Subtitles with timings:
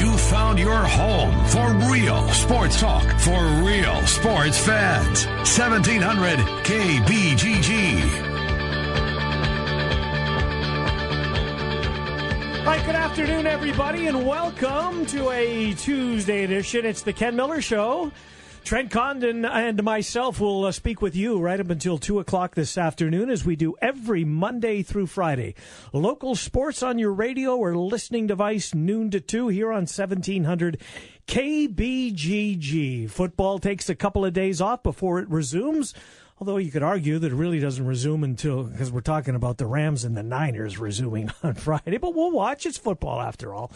[0.00, 5.26] You found your home for real sports talk for real sports fans.
[5.26, 8.40] 1700 KBGG.
[12.64, 16.86] Right, good afternoon, everybody, and welcome to a Tuesday edition.
[16.86, 18.12] It's the Ken Miller Show.
[18.70, 22.78] Trent Condon and myself will uh, speak with you right up until 2 o'clock this
[22.78, 25.56] afternoon, as we do every Monday through Friday.
[25.92, 30.78] Local sports on your radio or listening device, noon to 2 here on 1700
[31.26, 33.10] KBGG.
[33.10, 35.92] Football takes a couple of days off before it resumes.
[36.40, 39.66] Although you could argue that it really doesn't resume until, because we're talking about the
[39.66, 42.64] Rams and the Niners resuming on Friday, but we'll watch.
[42.64, 43.70] It's football after all.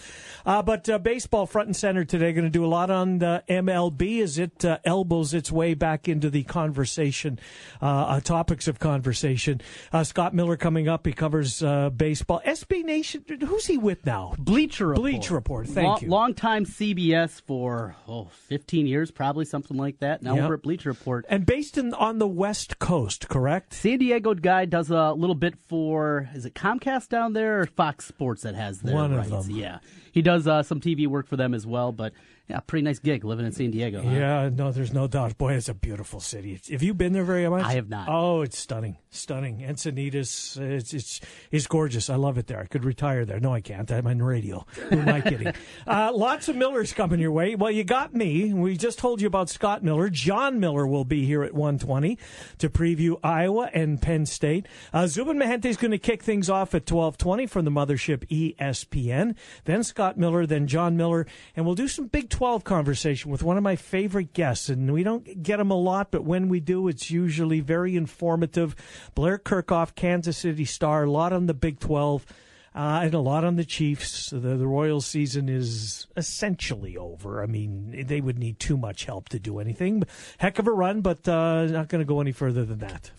[0.46, 3.44] Uh, but uh, baseball front and center today, going to do a lot on the
[3.50, 7.38] MLB as it uh, elbows its way back into the conversation,
[7.82, 9.60] uh, uh, topics of conversation.
[9.92, 11.04] Uh, Scott Miller coming up.
[11.06, 11.60] He covers
[11.98, 12.40] baseball.
[12.46, 14.32] SB Nation, who's he with now?
[14.38, 15.02] Bleacher Report.
[15.02, 16.08] Bleacher Report, thank Long, you.
[16.08, 20.22] Long time CBS for, oh, 15 years, probably something like that.
[20.22, 20.44] Now Yep.
[20.44, 21.26] over at Bleacher Report.
[21.28, 23.74] And based in, on the West Coast, correct?
[23.74, 28.06] San Diego guy does a little bit for is it Comcast down there or Fox
[28.06, 29.50] Sports that has their One of them.
[29.50, 29.78] Yeah,
[30.12, 31.92] he does uh, some TV work for them as well.
[31.92, 32.12] But
[32.46, 34.02] yeah, pretty nice gig living in San Diego.
[34.02, 34.10] huh?
[34.10, 35.38] Yeah, no, there's no doubt.
[35.38, 36.60] Boy, it's a beautiful city.
[36.70, 37.64] Have you been there very much?
[37.64, 38.06] I have not.
[38.10, 39.60] Oh, it's stunning, stunning.
[39.60, 42.10] Encinitas, it's it's it's gorgeous.
[42.10, 42.60] I love it there.
[42.60, 43.40] I could retire there.
[43.40, 43.90] No, I can't.
[43.90, 44.66] I'm on radio.
[44.90, 45.54] Who am I kidding?
[45.86, 47.54] uh, lots of Millers coming your way.
[47.54, 48.52] Well, you got me.
[48.52, 50.10] We just told you about Scott Miller.
[50.10, 52.18] John Miller will be here at 1:20
[52.58, 54.66] to preview Iowa and Penn State.
[54.92, 59.34] Uh, Zubin Mehenti is going to kick things off at 12:20 from the mothership ESPN.
[59.64, 63.56] Then Scott Miller, then John Miller, and we'll do some Big 12 conversation with one
[63.56, 64.68] of my favorite guests.
[64.68, 68.74] And we don't get them a lot, but when we do, it's usually very informative.
[69.14, 72.26] Blair Kerkhoff, Kansas City Star, a lot on the Big 12.
[72.74, 74.30] Uh, and a lot on the Chiefs.
[74.30, 77.40] The, the season is essentially over.
[77.40, 80.02] I mean, they would need too much help to do anything.
[80.38, 83.12] Heck of a run, but uh, not going to go any further than that.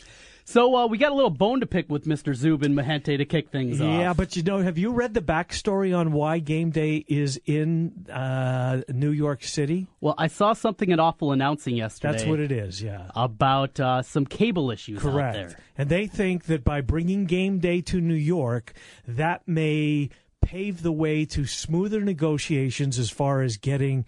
[0.47, 2.35] So uh, we got a little bone to pick with Mr.
[2.35, 3.88] Zubin Mehenti to kick things off.
[3.88, 8.06] Yeah, but you know, have you read the backstory on why game day is in
[8.11, 9.88] uh, New York City?
[10.01, 12.11] well, I saw something at Awful announcing yesterday.
[12.11, 12.81] That's what it is.
[12.81, 13.09] Yeah.
[13.16, 15.34] about uh, some cable issues out Correct.
[15.34, 15.57] there.
[15.79, 18.73] And they think that by bringing game day to New York,
[19.07, 20.09] that may
[20.41, 24.05] pave the way to smoother negotiations as far as getting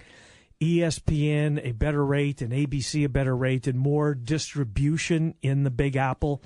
[0.61, 5.95] ESPN a better rate and ABC a better rate and more distribution in the Big
[5.95, 6.41] Apple.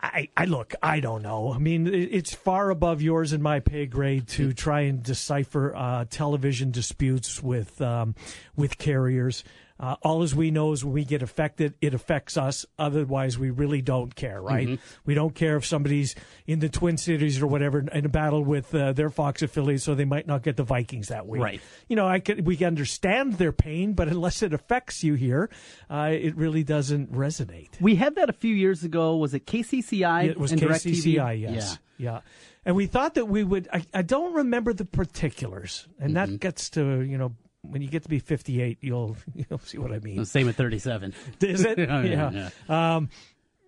[0.00, 1.52] I, I look, I don't know.
[1.54, 6.04] I mean, it's far above yours and my pay grade to try and decipher uh,
[6.10, 8.14] television disputes with um,
[8.54, 9.44] with carriers.
[9.80, 12.64] Uh, all as we know is when we get affected, it affects us.
[12.78, 14.78] Otherwise, we really don't care, right?
[15.04, 16.14] We don't care if somebody's
[16.46, 19.96] in the Twin Cities or whatever in a battle with uh, their Fox affiliate, so
[19.96, 21.42] they might not get the Vikings that week.
[21.42, 21.60] Right.
[21.88, 25.50] You know, I could, we can understand their pain, but unless it affects you here,
[25.90, 27.70] uh, it really doesn't resonate.
[27.80, 29.16] We had that a few years ago.
[29.16, 30.28] Was it KCCI?
[30.28, 31.16] It was DirecTV?
[31.16, 31.78] KCCI, yes.
[31.98, 32.20] Yeah.
[32.64, 35.86] And we thought that we would, I, I don't remember the particulars.
[35.98, 36.32] And Mm-hmm.
[36.32, 37.34] that gets to, you know,
[37.70, 40.16] when you get to be 58, you'll, you'll see what I mean.
[40.18, 40.24] Yeah.
[40.24, 41.14] Same at 37.
[41.40, 41.78] Is it?
[41.90, 43.08] Oh, yeah, Um,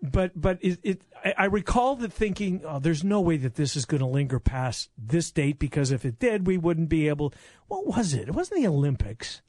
[0.03, 3.77] but but it, it I, I recall the thinking, oh, there's no way that this
[3.77, 7.33] is going to linger past this date because if it did, we wouldn't be able.
[7.69, 8.29] What was it?
[8.29, 9.43] It wasn't the Olympics.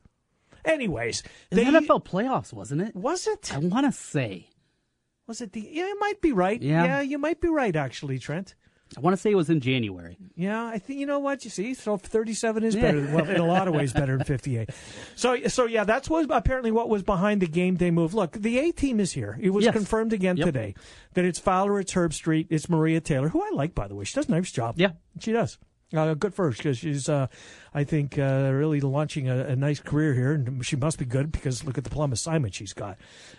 [0.66, 2.96] Anyways, The NFL playoffs, wasn't it?
[2.96, 3.54] was it?
[3.54, 4.50] I want to say.
[5.28, 5.62] Was it the?
[5.62, 6.62] Yeah, it might be right.
[6.62, 6.84] Yeah.
[6.86, 7.76] yeah, you might be right.
[7.76, 8.56] Actually, Trent.
[8.96, 10.18] I want to say it was in January.
[10.36, 11.74] Yeah, I think you know what you see.
[11.74, 13.02] So thirty-seven is better.
[13.02, 14.70] Than, well, in a lot of ways, better than fifty-eight.
[15.16, 18.14] So, so yeah, that's what apparently what was behind the game day move.
[18.14, 19.38] Look, the A team is here.
[19.42, 19.74] It was Yes.
[19.74, 20.46] confirmed again Yep.
[20.46, 20.76] today
[21.16, 24.06] that it's Fowler, it's Herbstreit, it's Maria Taylor, who I like by the way.
[24.06, 24.76] She does a nice job.
[24.78, 24.92] Yeah.
[25.20, 25.58] she does.
[25.94, 27.28] Uh, good for her because she's, uh,
[27.74, 31.32] I think, uh, really launching a, a nice career here, and she must be good
[31.32, 32.98] because look at the plum assignment she's got.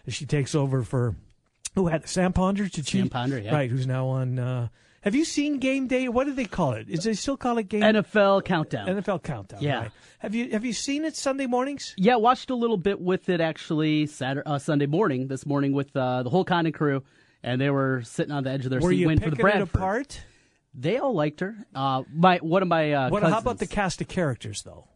[0.09, 1.15] She takes over for
[1.75, 2.67] who had Sam Ponder?
[2.67, 2.99] Did she?
[3.00, 3.53] Sam Ponder, yeah.
[3.55, 4.71] Right, who's now on.
[5.03, 6.09] Have you seen Game Day?
[6.09, 6.89] What do they call it?
[6.89, 8.89] Is they still call it Game NFL countdown.
[8.89, 9.62] NFL Countdown?
[9.62, 9.81] Yeah.
[9.83, 9.91] right.
[10.19, 11.95] Have you have you seen it Sunday mornings?
[11.97, 15.29] yeah, watched a little bit with it actually Saturday, uh, Sunday morning.
[15.29, 17.05] This morning with uh, the whole Condon crew,
[17.43, 19.62] and they were sitting on the edge of their Were seat waiting for the it
[19.62, 20.21] apart?
[20.75, 21.56] They all liked her.
[21.75, 23.23] Uh, my one of my uh, What?
[23.23, 24.89] How about the cast of characters, though?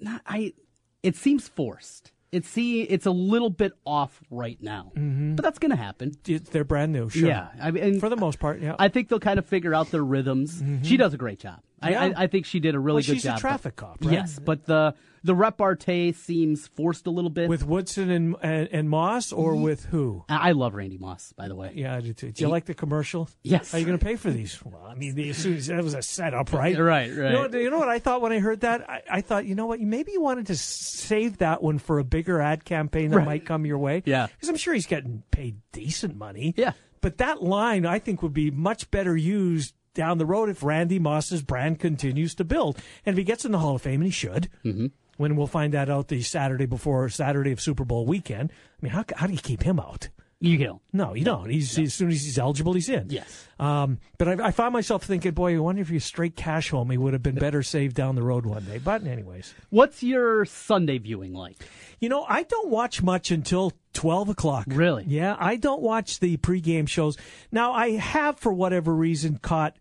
[0.00, 0.54] not, I
[1.02, 2.12] it seems forced.
[2.32, 5.34] It's see it's a little bit off right now, mm-hmm.
[5.34, 6.12] but that's going to happen.
[6.24, 7.28] They're brand new, sure.
[7.28, 8.76] Yeah, I mean, for the most part, yeah.
[8.78, 10.58] I think they'll kind of figure out their rhythms.
[10.58, 10.96] She mm-hmm.
[10.96, 11.60] does a great job.
[11.82, 12.02] I, Yeah.
[12.04, 13.32] I, I think she did a really Well, good she's job.
[13.32, 14.12] a but- traffic cop, right?
[14.12, 17.48] Yes, but the the repartee seems forced a little bit.
[17.48, 20.24] with Woodson and, and and Moss, or with who?
[20.28, 21.72] I love Randy Moss, by the way.
[21.74, 22.32] Yeah, I do too.
[22.32, 23.28] Do you like the commercial?
[23.42, 23.72] Yes.
[23.72, 24.58] How are you going to pay for these?
[24.64, 26.78] Well, I mean, the, as soon as that was a setup, right?
[26.78, 27.54] Right, You know, right.
[27.54, 28.88] you know what I thought when I heard that?
[28.88, 29.80] I, I thought, you know what?
[29.80, 33.26] Maybe you wanted to save that one for a bigger ad campaign that Right.
[33.26, 34.02] might come your way.
[34.06, 34.26] Yeah.
[34.28, 36.54] because I'm sure he's getting paid decent money.
[36.56, 36.72] Yeah.
[37.00, 40.98] but that line I think would be much better used down the road if Randy
[41.00, 44.04] Moss's brand continues to build, and if he gets in the Hall of Fame, and
[44.04, 44.48] he should.
[44.64, 44.86] Mm-hmm.
[45.20, 48.50] When we'll find that out the Saturday before Saturday of Super Bowl weekend.
[48.50, 50.08] I mean, how how do you keep him out?
[50.42, 50.80] You know.
[50.94, 51.50] No, you don't.
[51.50, 53.10] He's as soon as he's eligible, he's in.
[53.10, 53.46] Yes.
[53.58, 56.90] Um, but I, I found myself thinking, boy, I wonder if you straight cash home,
[56.90, 58.78] he would have been better saved down the road one day.
[58.78, 61.58] But anyways, What's your Sunday viewing like?
[62.00, 64.64] you know, I don't watch much until twelve o'clock.
[64.68, 65.04] Really?
[65.06, 67.18] Yeah, I don't watch the pregame shows.
[67.52, 69.76] Now, I have for whatever reason caught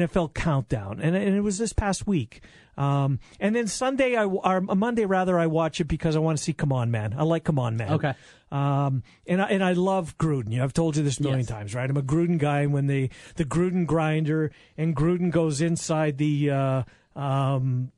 [0.00, 2.40] NFL Countdown, and, and it was this past week.
[2.76, 6.42] Um, and then Sunday, I or Monday rather, I watch it because I want to
[6.44, 7.14] see Come On Man.
[7.16, 7.92] I like Come On Man.
[7.92, 8.14] Okay.
[8.50, 10.50] Um, and I, and I love Gruden.
[10.50, 11.48] You know, I've told you this a million Yes.
[11.48, 11.88] times, right?
[11.88, 12.60] I'm a Gruden guy.
[12.60, 16.82] And when the the Gruden grinder and Gruden goes inside the uh,
[17.14, 17.92] um,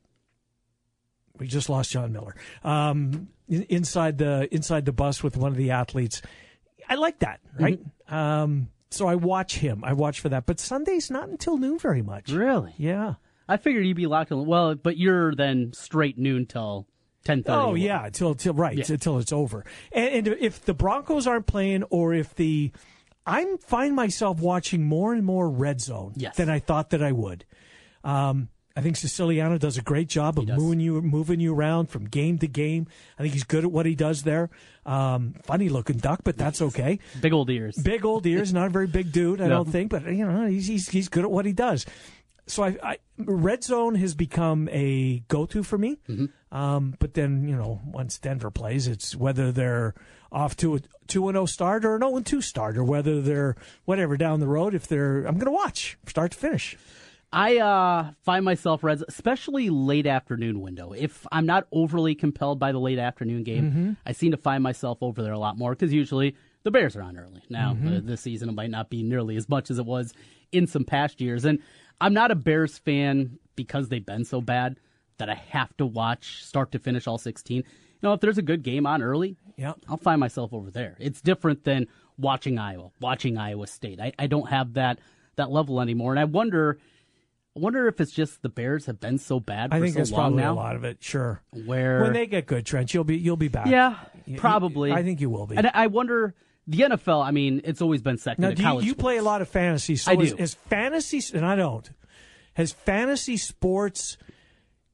[1.37, 2.35] we just lost John Miller.
[2.63, 6.21] Um, in, inside the inside the bus with one of the athletes.
[6.87, 7.79] I like that, right?
[8.07, 9.83] Um, so I watch him.
[9.83, 10.45] I watch for that.
[10.45, 12.29] But Sunday's not until noon very much.
[12.31, 12.73] Really?
[12.77, 13.15] Yeah.
[13.47, 14.45] I figured you'd be locked in.
[14.45, 16.87] Well, but you're then straight noon till
[17.23, 17.57] ten thirty.
[17.59, 18.97] Oh yeah, till till right Yeah.
[18.97, 19.65] till it's over.
[19.91, 22.71] And, and if the Broncos aren't playing, or if the
[23.27, 26.35] I find myself watching more and more Red Zone Yes.
[26.37, 27.45] than I thought that I would.
[28.03, 32.05] Um, I think Siciliano does a great job of moving you moving you around from
[32.05, 32.87] game to game.
[33.17, 34.49] I think he's good at what he does there.
[34.85, 36.99] Um, funny looking duck, but that's okay.
[37.21, 37.77] Big old ears.
[37.77, 39.63] Big old ears, not a very big dude, I No.
[39.63, 41.85] don't think, but you know he's he's, he's good at what he does.
[42.47, 45.97] So I, I red zone has become a go to for me.
[46.51, 49.95] Um, but then you know once Denver plays, it's whether they're
[50.31, 53.21] off to a two and zero start or an zero and two start, or whether
[53.21, 53.55] they're
[53.85, 54.75] whatever down the road.
[54.75, 56.77] If they're, I'm going to watch start to finish.
[57.35, 60.93] I uh, find myself red, especially late afternoon window.
[60.93, 63.91] If I'm not overly compelled by the late afternoon game, Mm-hmm.
[64.05, 67.01] I seem to find myself over there a lot more because usually the Bears are
[67.01, 67.41] on early.
[67.49, 67.87] Now Mm-hmm.
[67.97, 70.13] uh, this season it might not be nearly as much as it was
[70.53, 71.59] in some past years, and
[71.99, 74.77] I'm not a Bears fan because they've been so bad
[75.17, 77.57] that I have to watch start to finish all 16.
[77.57, 77.63] You
[78.01, 79.73] know, if there's a good game on early, Yeah.
[79.89, 80.95] I'll find myself over there.
[80.99, 81.87] It's different than
[82.17, 83.99] watching Iowa, watching Iowa State.
[83.99, 84.99] I, I don't have that
[85.35, 86.77] that level anymore, and I wonder.
[87.55, 89.99] I wonder if it's just the Bears have been so bad for I think so
[90.15, 90.53] long probably now.
[90.53, 90.97] a lot of it.
[91.01, 91.41] Sure.
[91.51, 93.67] Where When they get good, Trent, you'll be you'll be back.
[93.67, 94.91] yeah, You- probably.
[94.91, 95.55] I think you will be.
[95.55, 96.35] And I wonder
[96.67, 97.23] the NFL.
[97.23, 99.47] I mean, it's always been second Now, to do you, you play a lot of
[99.47, 99.95] fantasy?
[99.95, 100.37] So I is, do.
[100.43, 101.89] is fantasy, and I don't.
[102.55, 104.17] Has fantasy sports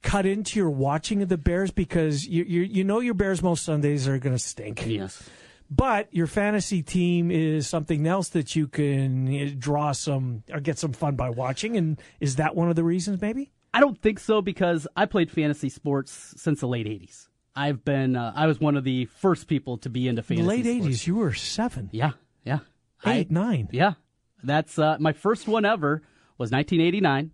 [0.03, 3.63] cut into your watching of the Bears because you you, you know your Bears most
[3.63, 5.27] Sundays are going to stink, Yes.
[5.71, 10.77] But your fantasy team is something else that you can eh, draw some or get
[10.77, 11.77] some fun by watching.
[11.77, 13.21] And is that one of the reasons?
[13.21, 13.51] Maybe.
[13.73, 17.29] I don't think so because I played fantasy sports since the late '80s.
[17.55, 18.15] I've been.
[18.17, 20.45] Uh, I was one of the first people to be into The fantasy.
[20.47, 20.85] late sports.
[20.85, 22.11] eighties, you were seven, Yeah,
[22.43, 22.59] yeah.
[23.05, 23.69] eight, I, nine.
[23.71, 23.93] Yeah,
[24.43, 26.01] that's uh, my first one ever
[26.37, 27.31] was 1989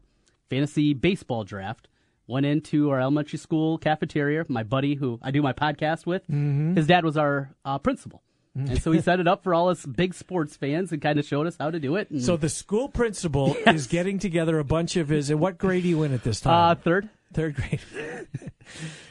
[0.50, 1.88] fantasy baseball draft.
[2.28, 4.44] Went into our elementary school cafeteria.
[4.50, 6.76] My buddy, who I do my podcast with, Mm-hmm.
[6.76, 8.22] his dad was our uh, principal,
[8.58, 11.26] and so he set it up for all us big sports fans and kind of
[11.26, 12.10] showed us how to do it.
[12.10, 13.76] And, So the school principal Yes.
[13.76, 15.30] is getting together a bunch of his.
[15.30, 16.78] And what grade are you in at this uh, time?
[16.78, 17.82] third, Third grade.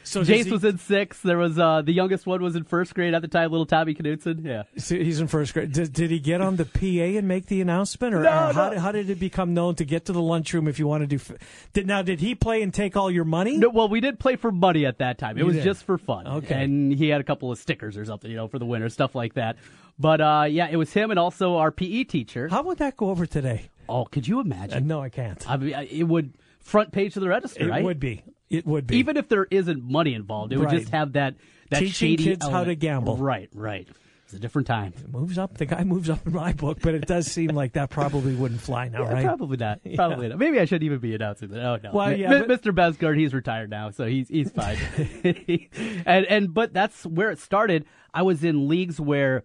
[0.05, 1.23] so Jace he- was in sixth.
[1.23, 3.95] There was uh, the youngest one was in first grade at the time, little Tommy
[3.95, 4.43] Knudsen.
[4.45, 4.63] Yeah.
[4.79, 5.73] So he's in first grade.
[5.73, 8.53] Did, did he get on the PA and make the announcement, or, No, or how,
[8.53, 8.71] no.
[8.71, 11.07] did, how did it become known to get to the lunchroom if you want to
[11.07, 11.17] do?
[11.17, 11.33] f-
[11.73, 13.59] Did now did he play and take all your money?
[13.59, 15.37] No, well, we did play for money at that time.
[15.37, 15.65] It You was did?
[15.65, 16.27] just for fun.
[16.27, 16.65] Okay.
[16.65, 19.15] And he had a couple of stickers or something, you know, for the winner, stuff
[19.15, 19.57] like that.
[19.99, 22.49] But uh, yeah, it was him and also our PE teacher.
[22.49, 23.71] How would that go over today?
[23.89, 24.87] Oh, could you Uh, imagine?
[24.87, 25.49] no, I can't.
[25.49, 26.33] I mean, it would
[26.67, 27.69] front page of the register, right?
[27.69, 27.85] it right?
[27.85, 28.25] would be.
[28.51, 28.99] It would be.
[28.99, 31.35] Even if there isn't money involved, it would just have that
[31.71, 33.17] that Teaching shady kids how to gamble.
[33.17, 33.89] Right, right.
[34.25, 34.93] It's a different time.
[34.97, 35.57] It moves up.
[35.57, 38.61] The guy moves up in my book, but it does seem like that probably wouldn't
[38.61, 39.25] fly now, Yeah, right?
[39.25, 39.81] Probably not.
[39.95, 40.39] Probably not.
[40.39, 41.65] Maybe I shouldn't even be announcing that.
[41.65, 41.93] Oh no.
[41.93, 42.75] Well, yeah, but- Mr.
[42.75, 44.79] Besgard, he's retired now, so he's he's fine.
[46.07, 47.85] and and but that's where it started.
[48.13, 49.45] I was in leagues where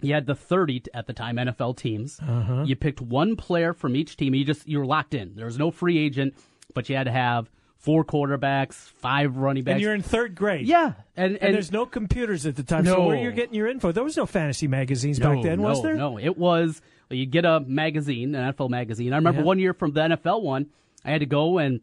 [0.00, 2.18] you had the 30 at the time NFL teams.
[2.20, 2.64] Uh-huh.
[2.66, 4.34] You picked one player from each team.
[4.34, 5.34] You just you were locked in.
[5.34, 6.34] There was no free agent,
[6.74, 9.72] but you had to have four quarterbacks, five running backs.
[9.74, 10.66] And you're in third grade.
[10.66, 12.84] yeah, and, And, and, there's no computers at the time.
[12.86, 13.06] So No.
[13.08, 13.90] where you're getting your info?
[13.90, 15.94] There was no fantasy magazines no, back then, no, was there?
[15.96, 16.80] No, it was.
[17.10, 19.12] You get a magazine, an NFL magazine.
[19.12, 19.46] I remember Yeah.
[19.46, 20.66] one year from the NFL one,
[21.04, 21.80] I had to go and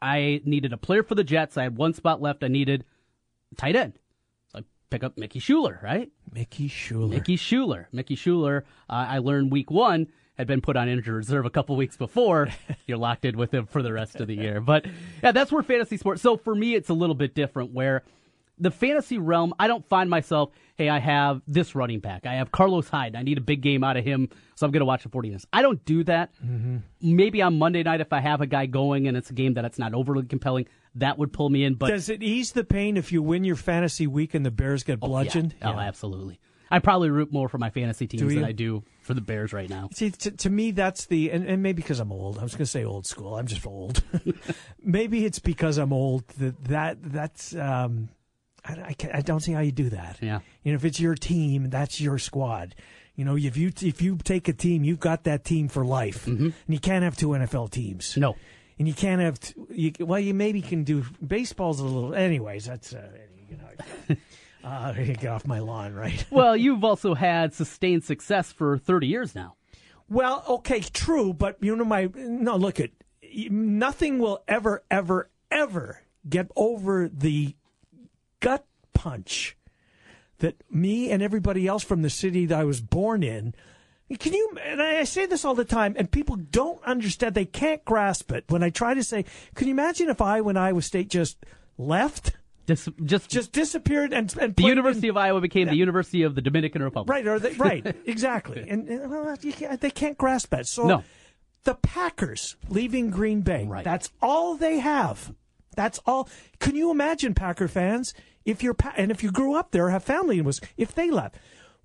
[0.00, 1.56] I needed a player for the Jets.
[1.56, 2.44] I had one spot left.
[2.44, 2.84] I needed
[3.56, 3.94] tight end.
[4.52, 6.10] So I pick up Mickey Shuler, right?
[6.32, 7.10] Mickey Shuler.
[7.10, 7.86] Mickey Shuler.
[7.92, 11.76] Mickey Shuler, uh, I learned week one had been put on injured reserve a couple
[11.76, 12.48] weeks before.
[12.86, 14.60] You're locked in with him for the rest of the year.
[14.60, 14.86] But
[15.22, 16.22] yeah, that's where fantasy sports.
[16.22, 18.02] So for me, it's a little bit different where
[18.58, 22.26] the fantasy realm, I don't find myself, hey, I have this running back.
[22.26, 23.16] I have Carlos Hyde.
[23.16, 25.44] I need a big game out of him, so I'm going to watch the 49ers.
[25.52, 26.32] I don't do that.
[26.44, 26.76] Mm-hmm.
[27.00, 29.64] Maybe on Monday night, if I have a guy going and it's a game that
[29.64, 31.74] it's not overly compelling, that would pull me in.
[31.74, 34.84] But Does it ease the pain if you win your fantasy week and the Bears
[34.84, 35.54] get oh, bludgeoned?
[35.62, 35.76] Oh, yeah.
[35.76, 36.38] Oh, absolutely.
[36.72, 39.68] I probably root more for my fantasy teams than I do for the Bears right
[39.68, 39.90] now.
[39.92, 42.38] See, to, to me, that's the, and, and maybe because I'm old.
[42.38, 43.36] I was going to say old school.
[43.36, 44.02] I'm just old.
[44.82, 47.54] maybe it's because I'm old that that that's.
[47.54, 48.08] Um,
[48.64, 50.18] I, I, I don't see how you do that.
[50.22, 50.40] Yeah.
[50.62, 52.74] You know, if it's your team, that's your squad.
[53.16, 56.26] You know, if you if you take a team, you've got that team for life,
[56.26, 58.12] and you can't have two NFL teams.
[58.12, 58.20] Mm-hmm.
[58.20, 58.36] No.
[58.78, 59.38] and you can't have.
[59.38, 62.14] T- you, well, you maybe can do baseball's a little.
[62.14, 63.06] Anyways, that's uh,
[63.50, 64.16] you know.
[64.72, 66.24] Uh, get off my lawn, right?
[66.30, 69.56] Well, you've also had sustained success for 30 years now.
[70.08, 72.56] Well, okay, true, but you know my no.
[72.56, 72.90] Look at
[73.50, 77.56] nothing will ever, ever, ever get over the
[78.40, 79.56] gut punch
[80.38, 83.54] that me and everybody else from the city that I was born in.
[84.18, 84.58] Can you?
[84.62, 87.34] And I say this all the time, and people don't understand.
[87.34, 88.44] They can't grasp it.
[88.48, 91.38] When I try to say, can you imagine if I, when Iowa State, just
[91.78, 92.32] left,
[92.66, 96.34] Just, just, just disappeared, and and the University in, of Iowa became the University of
[96.36, 97.10] the Dominican Republic.
[97.10, 98.64] Right, or they, right, exactly.
[98.68, 100.66] And, and, well, you can't, they can't grasp that.
[100.68, 101.04] So No.
[101.64, 103.84] the Packers leaving Green Bay, Right.
[103.84, 105.34] that's all they have.
[105.76, 106.28] That's all.
[106.60, 108.14] Can you imagine, Packer fans,
[108.44, 111.10] if you're Pa- and if you grew up there, have family and was if they
[111.10, 111.36] left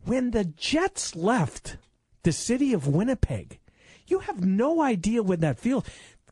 [0.05, 1.77] when the Jets left
[2.24, 3.60] the city of Winnipeg,
[4.05, 5.84] you have no idea when that feels.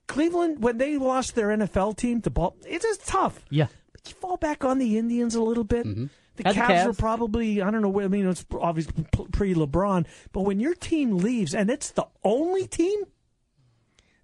[0.08, 3.44] Cleveland, when they lost their NFL team, the ball, it is tough.
[3.50, 3.68] Yeah.
[4.14, 5.86] Fall back on the Indians a little bit.
[5.86, 6.06] Mm-hmm.
[6.38, 10.06] The Had the Cavs were probably, I don't know, I mean, it's obviously pre LeBron,
[10.34, 13.04] but when your team leaves and it's the only team,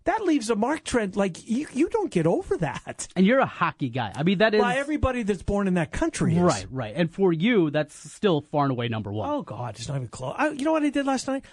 [0.03, 1.15] that leaves a mark trend.
[1.15, 3.07] Like, you, you don't get over that.
[3.15, 4.11] And you're a hockey guy.
[4.15, 4.61] I mean, that is.
[4.61, 6.41] Well, everybody that's born in that country is.
[6.41, 6.93] Right, right.
[6.95, 9.29] And for you, that's still far and away number one.
[9.29, 10.35] Oh, God, it's not even close.
[10.37, 11.45] I, you know what I did last night?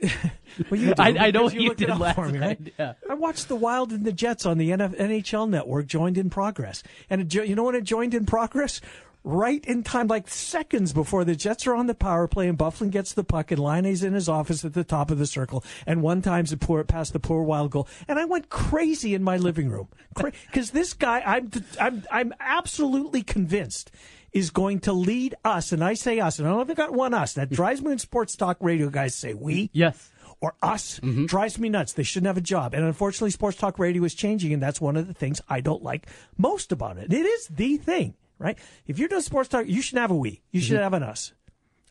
[0.00, 2.60] Well, you did, I- I know what you did last for me, right?
[2.60, 2.92] night, yeah.
[3.08, 5.86] I watched the Wild and the Jets on the NF- NHL Network.
[5.86, 8.80] Joined in progress, and it, jo- you know when it joined in progress,
[9.24, 12.90] right in time, like seconds before the Jets are on the power play, and Byfuglien
[12.90, 16.02] gets the puck, and Laine's in his office at the top of the circle, and
[16.02, 19.36] one time's it poor past the poor Wild goal, and I went crazy in my
[19.36, 23.90] living room because this guy, I'm I'm I'm absolutely convinced.
[24.30, 27.14] Is going to lead us, and I say us, and I don't only got one
[27.14, 27.32] us.
[27.32, 30.10] That drives me when sports talk radio guys say we Yes.
[30.42, 31.24] or us Mm-hmm.
[31.24, 31.94] drives me nuts.
[31.94, 32.74] They shouldn't have a job.
[32.74, 35.82] And unfortunately, sports talk radio is changing, and that's one of the things I don't
[35.82, 37.10] like most about it.
[37.10, 38.58] It is the thing, right?
[38.86, 40.42] If you're doing sports talk, you should have a we.
[40.50, 40.66] You Mm-hmm.
[40.68, 41.32] should have an us.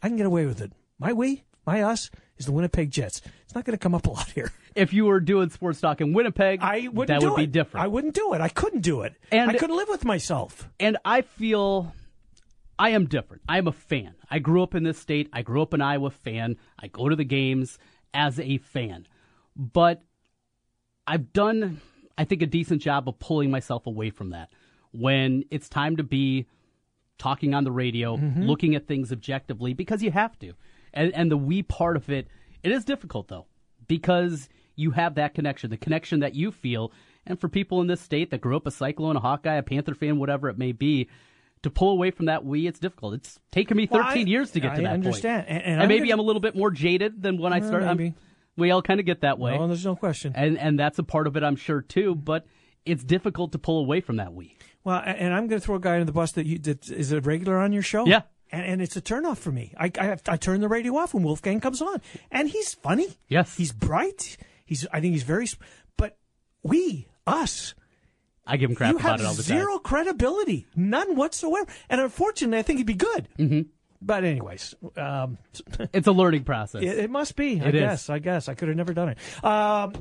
[0.02, 0.72] I can get away with it.
[1.00, 3.22] My we, my us, is the Winnipeg Jets.
[3.44, 4.52] It's not going to come up a lot here.
[4.76, 7.48] If you were doing sports talk in Winnipeg, I wouldn't that do would it.
[7.48, 7.84] be different.
[7.84, 8.42] I wouldn't do it.
[8.42, 9.16] I couldn't do it.
[9.32, 10.70] And- I couldn't live with myself.
[10.80, 11.94] and I feel
[12.80, 13.42] I am different.
[13.50, 14.14] I am a fan.
[14.30, 15.30] I grew up in this state.
[15.34, 16.58] I grew up an Iowa fan.
[16.80, 17.80] I go to the games
[18.14, 19.08] as a fan.
[19.56, 20.04] But
[21.08, 21.82] I've done,
[22.18, 24.50] I think, a decent job of pulling myself away from that.
[24.98, 26.48] When it's time to be
[27.18, 28.44] talking on the radio, mm-hmm.
[28.44, 30.54] looking at things objectively, because you have to.
[30.94, 32.28] And, and the we part of it,
[32.64, 33.46] it is difficult, though,
[33.88, 36.92] because you have that connection, the connection that you feel.
[37.26, 39.96] And for people in this state that grew up a Cyclone, a Hawkeye, a Panther
[39.96, 41.10] fan, whatever it may be,
[41.64, 43.16] to pull away from that we, it's difficult.
[43.16, 45.48] It's taken me 13 Well, I- years to get to that understand.
[45.48, 45.58] point.
[45.58, 47.88] And- and I'm maybe gonna- I'm a little bit more jaded than when I started.
[47.88, 48.14] Maybe.
[48.56, 49.58] we all kind of get that way.
[49.58, 50.34] No, there's no question.
[50.36, 52.16] and, and that's a part of it, I'm sure, too.
[52.16, 52.46] But
[52.86, 54.56] it's difficult to pull away from that we.
[54.88, 57.12] Well, and I'm going to throw a guy under the bus that you that is
[57.12, 58.06] a regular on your show.
[58.06, 58.22] Yeah.
[58.52, 59.74] and, and it's a turnoff for me.
[59.78, 62.02] I I, have, I turn the radio off when Wolfgang comes on,
[62.32, 63.18] and he's funny.
[63.28, 63.58] Yes.
[63.58, 64.38] he's bright.
[64.66, 65.46] He's I think he's very.
[65.98, 66.18] But
[66.64, 67.76] we us.
[68.46, 69.58] I give him crap you about it all the time.
[69.60, 71.70] zero credibility, none whatsoever.
[71.90, 73.28] And unfortunately, I think he'd be good.
[73.38, 73.62] Mm-hmm.
[74.02, 75.38] But anyways, um,
[75.94, 76.82] It's a learning process.
[76.82, 77.60] it, it must be.
[77.60, 77.82] I It is.
[77.82, 78.10] guess.
[78.10, 79.18] I guess I could have never done it.
[79.44, 79.92] Um,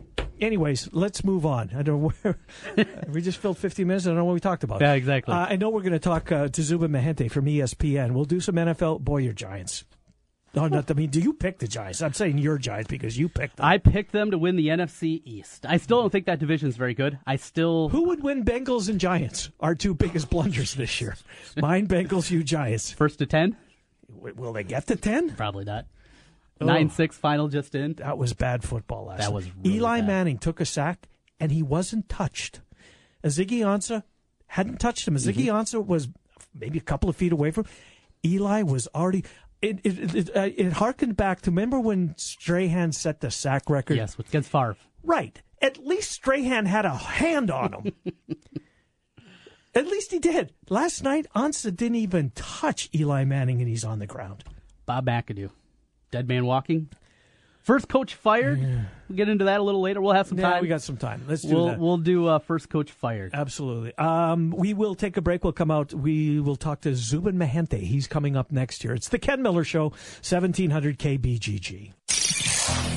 [0.40, 1.70] anyways, let's move on.
[1.76, 2.38] I don't know where
[3.12, 4.06] we just filled 50 minutes.
[4.06, 4.80] I don't know what we talked about.
[4.80, 5.34] Yeah, exactly.
[5.34, 8.12] Uh, I know we're going to talk uh, to Zubin Mehenti from ESPN.
[8.12, 9.00] We'll do some NFL.
[9.00, 9.84] Boy, your Giants.
[10.56, 10.90] No, not.
[10.90, 12.00] I mean, do you pick the Giants?
[12.00, 13.66] I'm saying your Giants because you picked them.
[13.66, 15.66] I picked them to win the NFC East.
[15.66, 17.18] I still don't think that division is very good.
[17.26, 17.90] I still.
[17.90, 19.50] Who would win Bengals and Giants?
[19.60, 21.16] Our two biggest blunders this year.
[21.58, 22.90] Mine, Bengals, you, Giants.
[22.90, 23.54] First to 10?
[24.08, 25.36] Will they get to 10?
[25.36, 25.86] Probably not.
[26.60, 27.94] 9 6 final just in.
[27.94, 29.34] That was bad football last That night.
[29.34, 30.06] was really Eli bad.
[30.06, 31.08] Manning took a sack,
[31.38, 32.60] and he wasn't touched.
[33.24, 34.04] Ziggy Ansah
[34.46, 35.16] hadn't touched him.
[35.16, 35.56] Ziggy Mm-hmm.
[35.56, 36.08] Ansah was
[36.54, 37.72] maybe a couple of feet away from him.
[38.24, 39.24] Eli was already.
[39.62, 43.68] It it it, it, uh, it harkened back to remember when Strahan set the sack
[43.68, 43.96] record.
[43.96, 44.76] Yes, with against Favre.
[45.02, 45.40] Right.
[45.62, 47.92] At least Strahan had a hand on him.
[49.74, 50.54] At least he did.
[50.70, 54.42] Last night, Ansah didn't even touch Eli Manning, and he's on the ground.
[54.86, 55.50] Bob McAdoo.
[56.10, 56.88] Dead man walking.
[57.62, 58.60] First coach fired.
[59.08, 60.00] We'll get into that a little later.
[60.00, 60.62] We'll have some Yeah, time.
[60.62, 61.24] we got some time.
[61.26, 61.78] Let's do we'll that.
[61.80, 63.32] we'll do uh, first coach fired.
[63.34, 63.92] Absolutely.
[63.98, 65.42] Um, we will take a break.
[65.42, 65.92] We'll come out.
[65.92, 67.80] We will talk to Zubin Mehenti.
[67.80, 68.94] He's coming up next year.
[68.94, 69.86] It's the Ken Miller Show,
[70.22, 71.92] 1700 KBGG.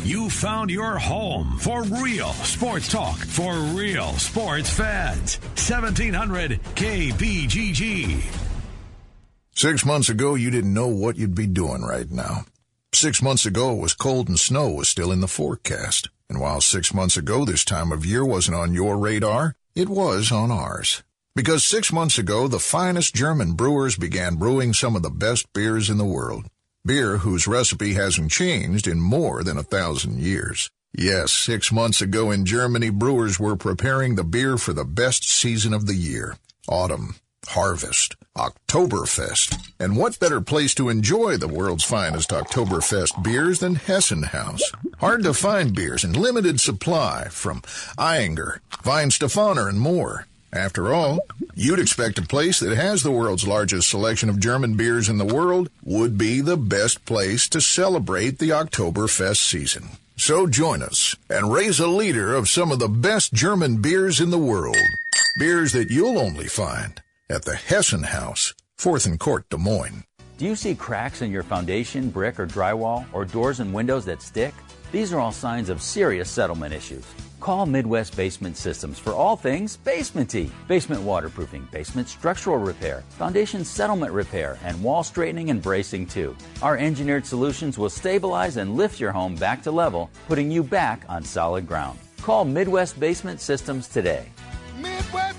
[0.04, 5.38] You found your home for real sports talk for real sports fans.
[5.58, 8.22] 1700 KBGG.
[9.56, 12.46] Six months ago, you didn't know what you'd be doing right now.
[12.93, 16.10] Six months ago, it was cold and snow was still in the forecast.
[16.29, 20.31] And while six months ago this time of year wasn't on your radar, it was
[20.31, 21.03] on ours.
[21.36, 25.89] Because six months ago, the finest German brewers began brewing some of the best beers
[25.89, 26.46] in the world.
[26.86, 30.69] Beer whose recipe hasn't changed in more than a thousand years.
[30.93, 35.74] Yes, six months ago in Germany, brewers were preparing the beer for the best season
[35.74, 36.38] of the year.
[36.67, 37.15] Autumn.
[37.48, 39.58] Harvest, Oktoberfest.
[39.79, 44.72] And what better place to enjoy the world's finest Oktoberfest beers than Hessen House?
[45.00, 47.62] Hard to find beers in limited supply from
[47.98, 50.27] Ayinger, Weihenstephaner, and more.
[50.51, 51.19] After all,
[51.53, 55.25] you'd expect a place that has the world's largest selection of German beers in the
[55.25, 59.89] world would be the best place to celebrate the Oktoberfest season.
[60.17, 64.31] So join us and raise a liter of some of the best German beers in
[64.31, 64.75] the world.
[65.38, 70.04] Beers that you'll only find at the Hessen House, 4th and Court, Des Moines.
[70.38, 74.22] Do you see cracks in your foundation, brick, or drywall, or doors and windows that
[74.22, 74.54] stick?
[74.92, 77.06] These are all signs of serious settlement issues.
[77.39, 80.50] Call Midwest Basement Systems for all things basementy.
[80.68, 86.36] Basement waterproofing, basement structural repair, foundation settlement repair, and wall straightening and bracing too.
[86.62, 91.04] Our engineered solutions will stabilize and lift your home back to level, putting you back
[91.08, 92.00] on solid ground.
[92.22, 94.26] Call Midwest Basement Systems today.
[94.78, 95.38] Midwest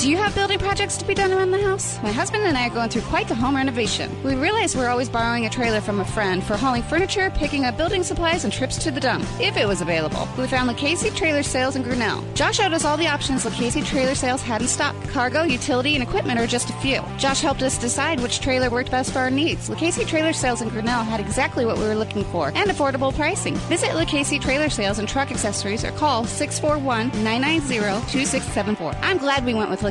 [0.00, 2.02] Do you have building projects to be done around the house?
[2.02, 4.10] My husband and I are going through quite the home renovation.
[4.22, 7.76] We realize we're always borrowing a trailer from a friend for hauling furniture, picking up
[7.76, 10.26] building supplies, and trips to the dump, if it was available.
[10.38, 12.24] We found Lucchese Trailer Sales in Grinnell.
[12.32, 14.96] Josh showed us all the options Lucchese Trailer Sales had in stock.
[15.08, 17.04] Cargo, utility, and equipment are just a few.
[17.18, 19.68] Josh helped us decide which trailer worked best for our needs.
[19.68, 23.56] Lucchese Trailer Sales in Grinnell had exactly what we were looking for and affordable pricing.
[23.68, 28.96] Visit Lucchese Trailer Sales and Truck Accessories or call 641-990-2674.
[29.02, 29.89] I'm glad we went with Lucchese,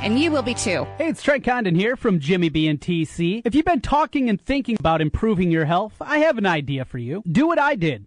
[0.00, 0.86] and you will be too.
[0.96, 3.42] Hey, it's Trent Condon here from Jimmy B and TC.
[3.44, 6.98] If you've been talking and thinking about improving your health, I have an idea for
[6.98, 7.22] you.
[7.30, 8.06] Do what I did.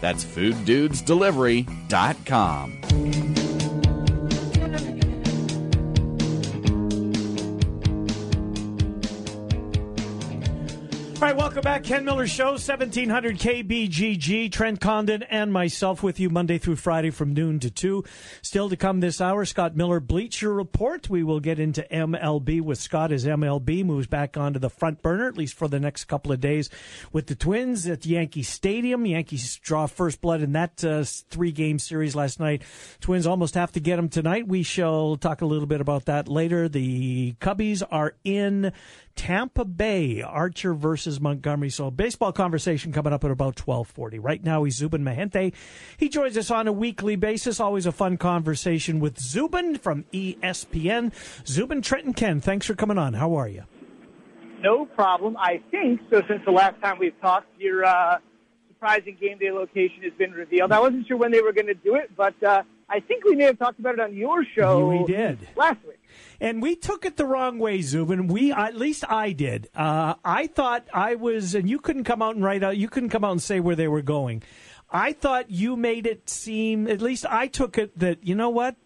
[0.00, 3.17] That's fooddudesdelivery.com.
[11.58, 11.82] welcome back.
[11.82, 14.52] Ken Miller Show, 1700 KBGG.
[14.52, 18.04] Trent Condon and myself with you Monday through Friday from noon to 2.
[18.42, 21.10] Still to come this hour, Scott Miller Bleacher Report.
[21.10, 25.26] We will get into MLB with Scott as MLB moves back onto the front burner,
[25.26, 26.70] at least for the next couple of days
[27.12, 29.04] with the Twins at Yankee Stadium.
[29.04, 32.62] Yankees draw first blood in that uh, three game series last night.
[33.00, 34.46] Twins almost have to get them tonight.
[34.46, 36.68] We shall talk a little bit about that later.
[36.68, 38.72] The Cubbies are in
[39.18, 41.70] Tampa Bay, Archer versus Montgomery.
[41.70, 44.20] So baseball conversation coming up at about 1240.
[44.20, 45.52] Right now he's Zubin Mehenti.
[45.98, 47.58] He joins us on a weekly basis.
[47.58, 51.12] Always a fun conversation with Zubin from ESPN.
[51.46, 53.14] Zubin, Trenton Ken, thanks for coming on.
[53.14, 53.64] How are you?
[54.60, 55.36] No problem.
[55.36, 56.22] I think so.
[56.28, 58.18] Since the last time we've talked, your uh,
[58.68, 60.70] surprising game day location has been revealed.
[60.70, 63.34] I wasn't sure when they were going to do it, but uh, I think we
[63.34, 64.86] may have talked about it on your show.
[64.86, 65.97] We did last week.
[66.40, 68.28] And we took it the wrong way, Zubin.
[68.28, 69.68] We, at least I did.
[69.74, 72.76] Uh, I thought I was, and you couldn't come out and write out.
[72.76, 74.42] You couldn't come out and say where they were going.
[74.90, 76.86] I thought you made it seem.
[76.86, 78.76] At least I took it that you know what.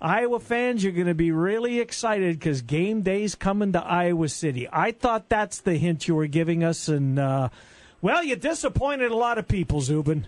[0.00, 4.68] Iowa fans, you're going to be really excited because game day's coming to Iowa City.
[4.72, 7.48] I thought that's the hint you were giving us, and uh,
[8.00, 10.26] well, you disappointed a lot of people, Zubin.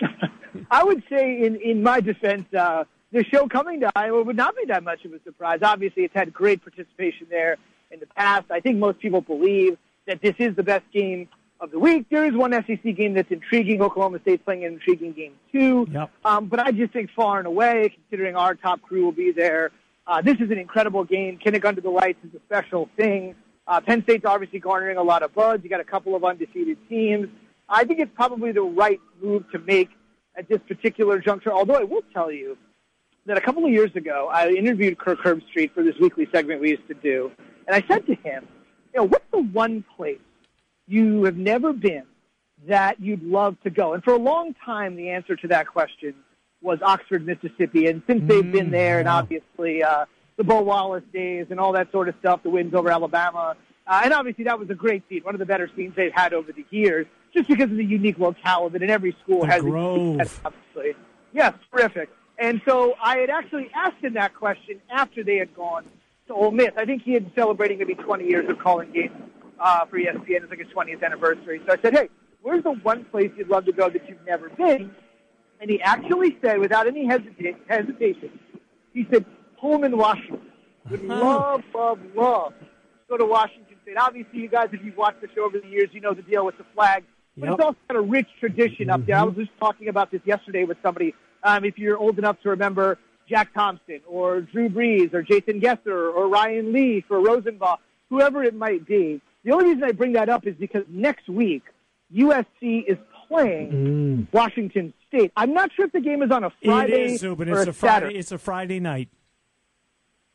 [0.70, 4.56] I would say, in in my defense, uh, the show coming to Iowa would not
[4.56, 5.60] be that much of a surprise.
[5.62, 7.56] Obviously, it's had great participation there
[7.92, 8.46] in the past.
[8.50, 11.28] I think most people believe that this is the best game
[11.60, 12.06] of the week.
[12.10, 13.80] There is one SEC game that's intriguing.
[13.80, 15.86] Oklahoma State's playing an intriguing game too.
[15.90, 16.10] Yep.
[16.24, 19.70] Um, but I just think far and away, considering our top crew will be there,
[20.08, 21.38] uh, this is an incredible game.
[21.38, 23.36] Kinnick under the lights is a special thing.
[23.68, 25.60] Uh, Penn State's obviously garnering a lot of buzz.
[25.62, 27.28] You got a couple of undefeated teams.
[27.68, 29.88] I think it's probably the right move to make
[30.36, 31.52] at this particular juncture.
[31.52, 32.58] Although I will tell you
[33.26, 36.70] that a couple of years ago, I interviewed Kirk Herbstreit for this weekly segment we
[36.70, 37.30] used to do,
[37.66, 38.46] and I said to him,
[38.92, 40.18] "You know, what's the one place
[40.86, 42.04] you have never been
[42.66, 46.14] that you'd love to go?" And for a long time, the answer to that question
[46.62, 47.86] was Oxford, Mississippi.
[47.86, 50.06] And since they've been there, and obviously uh,
[50.36, 53.54] the Bo Wallace days and all that sort of stuff, the wins over Alabama,
[53.86, 56.32] uh, and obviously that was a great scene, one of the better scenes they've had
[56.32, 58.82] over the years, just because of the unique locale of it.
[58.82, 60.20] And every school The has Grove.
[60.20, 60.94] A, obviously,
[61.32, 62.08] yes, terrific.
[62.38, 65.84] And so I had actually asked him that question after they had gone
[66.26, 66.70] to Ole Miss.
[66.76, 69.12] I think he had been celebrating maybe 20 years of calling games
[69.60, 70.42] uh, for ESPN.
[70.42, 71.60] It's like his 20th anniversary.
[71.66, 72.08] So I said, hey,
[72.42, 74.90] where's the one place you'd love to go that you've never been?
[75.60, 78.38] And he actually said, without any hesita- hesitation,
[78.92, 79.24] he said,
[79.60, 80.40] Pullman, Washington.
[80.90, 82.66] Would love, love, love to
[83.08, 83.96] go to Washington State.
[83.96, 86.44] Obviously, you guys, if you've watched the show over the years, you know the deal
[86.44, 87.04] with the flag.
[87.36, 87.54] But Yep.
[87.54, 89.16] it's also got a rich tradition up there.
[89.16, 91.14] I was just talking about this yesterday with somebody.
[91.44, 96.12] Um, if you're old enough to remember Jack Thompson or Drew Brees or Jason Gesser
[96.14, 97.78] or Ryan Leaf or Rosenbach,
[98.10, 99.20] whoever it might be.
[99.44, 101.62] The only reason I bring that up is because next week
[102.14, 102.96] USC is
[103.28, 105.32] playing Washington State.
[105.36, 106.94] I'm not sure if the game is on a Friday Mm.
[106.94, 107.48] it is, Zubin.
[107.50, 107.94] or It's a a Friday.
[107.94, 108.18] Saturday.
[108.18, 109.08] It's a Friday night.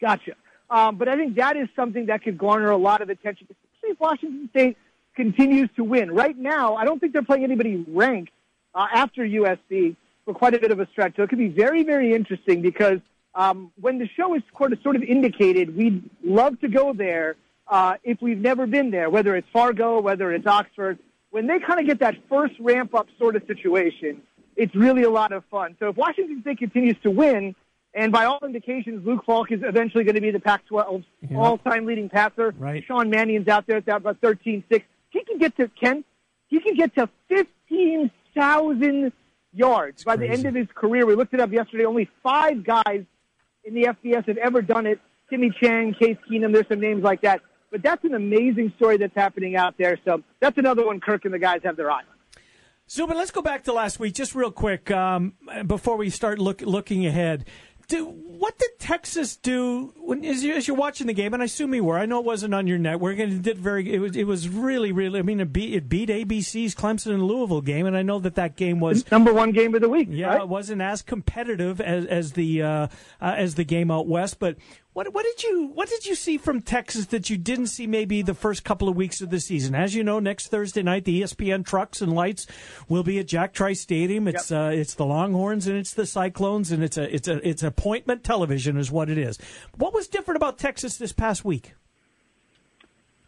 [0.02, 0.34] Gotcha.
[0.69, 3.91] Um, but I think that is something that could garner a lot of attention, especially
[3.93, 4.78] if Washington State
[5.15, 6.12] continues to win.
[6.12, 8.32] Right now, I don't think they're playing anybody ranked
[8.76, 9.95] uh, after USC
[10.29, 11.15] for quite a bit of a stretch.
[11.15, 12.99] So it could be very, very interesting because
[13.33, 17.35] um, when the show is sort of, sort of indicated, we'd love to go there
[17.67, 20.99] uh, if we've never been there, whether it's Fargo, whether it's Oxford.
[21.31, 24.21] When they kind of get that first ramp up sort of situation,
[24.55, 25.75] it's really a lot of fun.
[25.79, 27.55] So if Washington State continues to win,
[27.95, 31.37] and by all indications, Luke Falk is eventually going to be the Pac-12 Yeah.
[31.39, 32.53] all-time leading passer.
[32.55, 32.83] Right.
[32.85, 34.83] Sean Mannion's out there at that about 13-6.
[35.09, 36.03] He can get to Ken.
[36.49, 39.11] He can get to 15,000
[39.51, 41.05] yards by the end of his career.
[41.05, 41.85] We looked it up yesterday.
[41.85, 43.05] Only five guys
[43.63, 44.99] in the FBS have ever done it.
[45.29, 46.53] Timmy Chang, Case Keenum.
[46.53, 47.41] There's some names like that.
[47.71, 49.99] But that's an amazing story that's happening out there.
[50.03, 51.99] So that's another one Kirk and the guys have their eye.
[51.99, 52.03] on.
[52.89, 55.33] Zubin, let's go back to last week just real quick um,
[55.67, 57.45] before we start look, looking ahead.
[57.89, 61.34] Do, what did Texas do when as, you, as you're watching the game?
[61.34, 61.97] And I assume you were.
[61.97, 63.91] I know it wasn't on your network, and it did very.
[63.91, 64.15] It was.
[64.15, 65.19] It was really, really.
[65.19, 68.36] I mean, it beat it beat ABC's Clemson and Louisville game, and I know that
[68.36, 70.08] that game was Number one game of the week.
[70.12, 70.41] yeah, right?
[70.41, 72.88] it wasn't as competitive as as the uh,
[73.19, 74.39] uh, as the game out west.
[74.39, 74.58] But
[74.93, 78.21] What, what did you What did you see from Texas that you didn't see maybe
[78.23, 79.75] the first couple of weeks of the season?
[79.75, 82.47] As you know, next Thursday night, the ESPN trucks and lights
[82.88, 84.28] will be at Jack Trice Stadium.
[84.28, 87.62] It's uh, it's the Longhorns and it's the Cyclones, and it's a it's a it's
[87.62, 89.38] appointment television is what it is.
[89.78, 91.75] What was different about Texas this past week?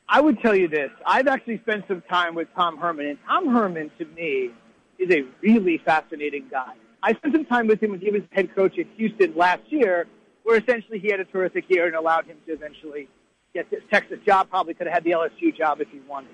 [0.10, 0.90] I would tell you this.
[1.06, 4.50] I've actually spent some time with Tom Herman, and Tom Herman, to me,
[4.98, 6.74] is a really fascinating guy.
[7.04, 10.08] I spent some time with him when he was head coach at Houston last year,
[10.44, 13.08] where essentially he had a terrific year and allowed him to eventually
[13.54, 14.50] get this Texas job.
[14.50, 16.32] Probably could have had the LSU job if he wanted.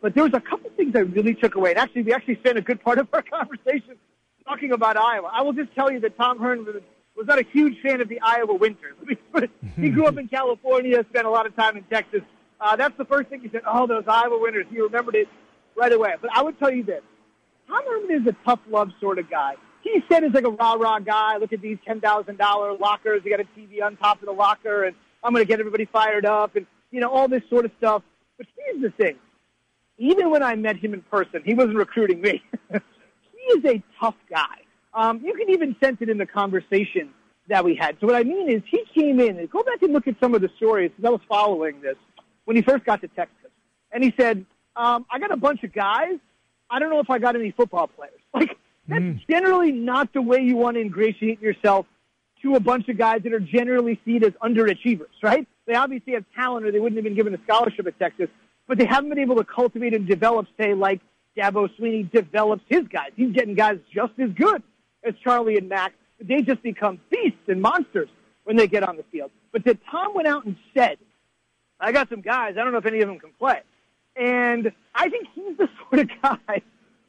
[0.00, 1.70] But there was a couple things I really took away.
[1.70, 3.96] And actually, we actually spent a good part of our conversation
[4.44, 5.30] talking about Iowa.
[5.32, 6.82] I will just tell you that Tom Herman was,
[7.16, 8.96] was not a huge fan of the Iowa winters.
[9.76, 12.22] he grew up in California, spent a lot of time in Texas.
[12.60, 13.62] Uh, that's the first thing he said.
[13.66, 14.66] Oh, those Iowa winters.
[14.70, 15.28] He remembered it
[15.76, 16.14] right away.
[16.20, 17.02] But I would tell you this:
[17.68, 19.54] Tom Herman is a tough love sort of guy.
[19.82, 21.36] He said he's like a rah rah guy.
[21.38, 23.22] Look at these ten thousand dollar lockers.
[23.24, 25.86] You got a TV on top of the locker, and I'm going to get everybody
[25.86, 28.02] fired up, and you know all this sort of stuff.
[28.38, 29.16] But here's the thing:
[29.98, 32.42] even when I met him in person, he wasn't recruiting me.
[32.72, 34.56] he is a tough guy.
[34.94, 37.10] Um, you can even sense it in the conversation
[37.48, 37.96] that we had.
[38.00, 40.34] So what I mean is, he came in and go back and look at some
[40.34, 41.96] of the stories because I was following this
[42.44, 43.50] when he first got to Texas,
[43.90, 44.44] and he said,
[44.76, 46.18] um, "I got a bunch of guys.
[46.70, 48.56] I don't know if I got any football players." Like
[48.88, 49.20] that's mm.
[49.28, 51.86] generally not the way you want to ingratiate yourself
[52.42, 55.46] to a bunch of guys that are generally seen as underachievers, right?
[55.66, 58.28] They obviously have talent, or they wouldn't have been given a scholarship at Texas,
[58.66, 61.00] but they haven't been able to cultivate and develop, say, like
[61.36, 63.10] Dabo Swinney develops his guys.
[63.16, 64.62] He's getting guys just as good
[65.04, 65.68] as Charlie and.
[65.68, 68.08] But they just become beasts and monsters
[68.44, 69.30] when they get on the field.
[69.52, 70.98] But that Tom went out and said,
[71.78, 72.56] I got some guys.
[72.58, 73.60] I don't know if any of them can play.
[74.16, 76.62] And I think he's the sort of guy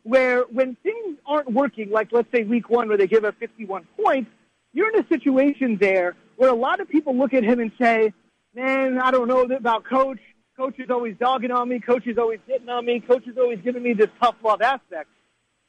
[0.04, 3.88] where when things aren't working, like let's say week one where they give up 51
[4.02, 4.30] points,
[4.74, 8.14] you're in a situation there where a lot of people look at him and say,
[8.54, 10.20] man, I don't know about coach.
[10.58, 11.80] Coach is always dogging on me.
[11.80, 13.00] Coach is always hitting on me.
[13.00, 15.10] Coach is always giving me this tough love aspect.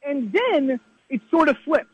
[0.03, 1.89] And then it sort of flips.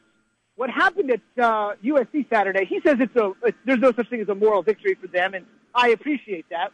[0.56, 4.22] What happened at uh, USC Saturday, he says it's a, it's, there's no such thing
[4.22, 6.72] as a moral victory for them, and I appreciate that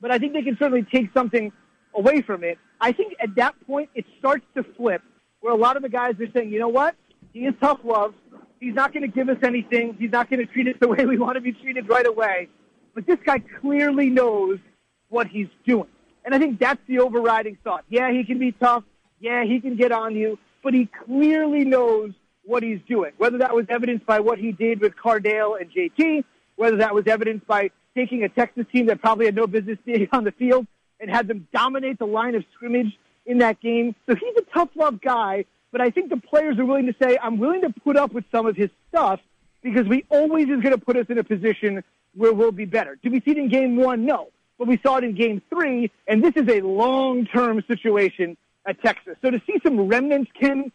[0.00, 1.52] but I think they can certainly take something
[1.94, 2.58] away from it.
[2.80, 5.02] I think at that point it starts to flip,
[5.40, 6.94] where a lot of the guys are saying, you know what,
[7.32, 8.14] he is tough love.
[8.60, 9.94] He's not going to give us anything.
[9.98, 12.48] He's not going to treat us the way we want to be treated right away.
[12.94, 14.58] But this guy clearly knows
[15.08, 15.88] what he's doing.
[16.24, 17.84] And I think that's the overriding thought.
[17.88, 18.84] Yeah, he can be tough.
[19.20, 20.38] Yeah, he can get on you.
[20.62, 22.12] But he clearly knows
[22.44, 23.12] what he's doing.
[23.18, 26.24] Whether that was evidenced by what he did with Cardale and JT,
[26.56, 30.08] whether that was evidenced by taking a Texas team that probably had no business being
[30.12, 30.66] on the field
[31.00, 33.94] and had them dominate the line of scrimmage in that game.
[34.08, 37.18] So he's a tough love guy, but I think the players are willing to say,
[37.22, 39.20] I'm willing to put up with some of his stuff
[39.62, 41.82] because we always is going to put us in a position
[42.14, 42.96] where we'll be better.
[43.02, 44.06] Did we see it in game one?
[44.06, 44.28] No.
[44.58, 49.16] But we saw it in game three, and this is a long-term situation at Texas.
[49.20, 50.72] So to see some remnants, Kim,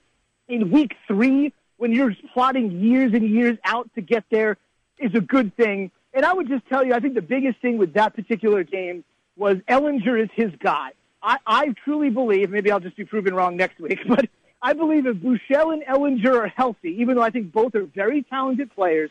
[0.47, 4.57] in week three, when you're plotting years and years out to get there,
[4.99, 5.89] is a good thing.
[6.13, 9.03] And I would just tell you, I think the biggest thing with that particular game
[9.41, 10.91] was Ehlinger is his guy.
[11.23, 14.29] I, I truly believe, maybe I'll just be proven wrong next week, but
[14.61, 18.21] I believe if Buechele and Ehlinger are healthy, even though I think both are very
[18.21, 19.09] talented players,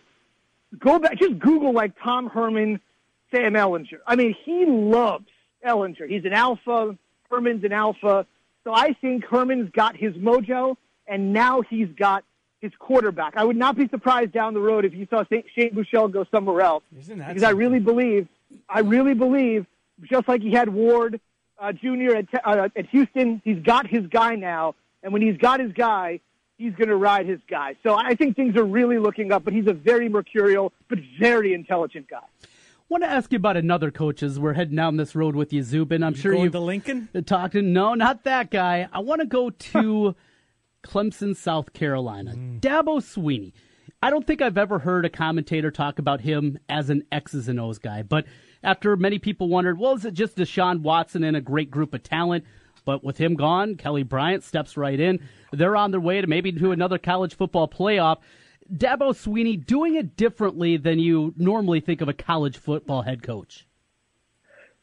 [0.78, 2.80] go back, just Google like Tom Herman,
[3.32, 3.98] Sam Ehlinger.
[4.06, 5.26] I mean, he loves
[5.66, 6.08] Ehlinger.
[6.08, 6.96] He's an alpha.
[7.28, 8.24] Herman's an alpha.
[8.62, 10.76] So I think Herman's got his mojo,
[11.08, 12.24] and now he's got
[12.60, 13.36] his quarterback.
[13.36, 16.24] I would not be surprised down the road if you saw St- Shane Buechele go
[16.30, 16.84] somewhere else.
[16.96, 18.28] Isn't that because I really believe,
[18.68, 19.66] I really believe,
[20.08, 21.20] just like he had Ward
[21.60, 22.16] uh, Jr.
[22.16, 26.20] at, uh, at Houston, he's got his guy now, and when he's got his guy,
[26.56, 27.76] he's going to ride his guy.
[27.82, 31.54] So I think things are really looking up, but he's a very mercurial, but very
[31.54, 32.24] intelligent guy.
[32.88, 35.62] want to ask you about another coach as we're heading down this road with you,
[35.62, 36.02] Zubin.
[36.02, 37.08] I'm sure going you've to Lincoln?
[37.26, 37.62] talked to.
[37.62, 38.88] No, not that guy.
[38.92, 40.14] I want to go to
[40.82, 42.34] Clemson, South Carolina.
[42.34, 43.52] Dabo Swinney.
[44.02, 47.60] I don't think I've ever heard a commentator talk about him as an X's and
[47.60, 48.24] O's guy, but
[48.62, 52.02] after many people wondered, well, is it just Deshaun Watson and a great group of
[52.02, 52.44] talent?
[52.84, 55.20] But with him gone, Kelly Bryant steps right in.
[55.52, 58.18] They're on their way to maybe to another college football playoff.
[58.72, 63.66] Dabo Swinney doing it differently than you normally think of a college football head coach.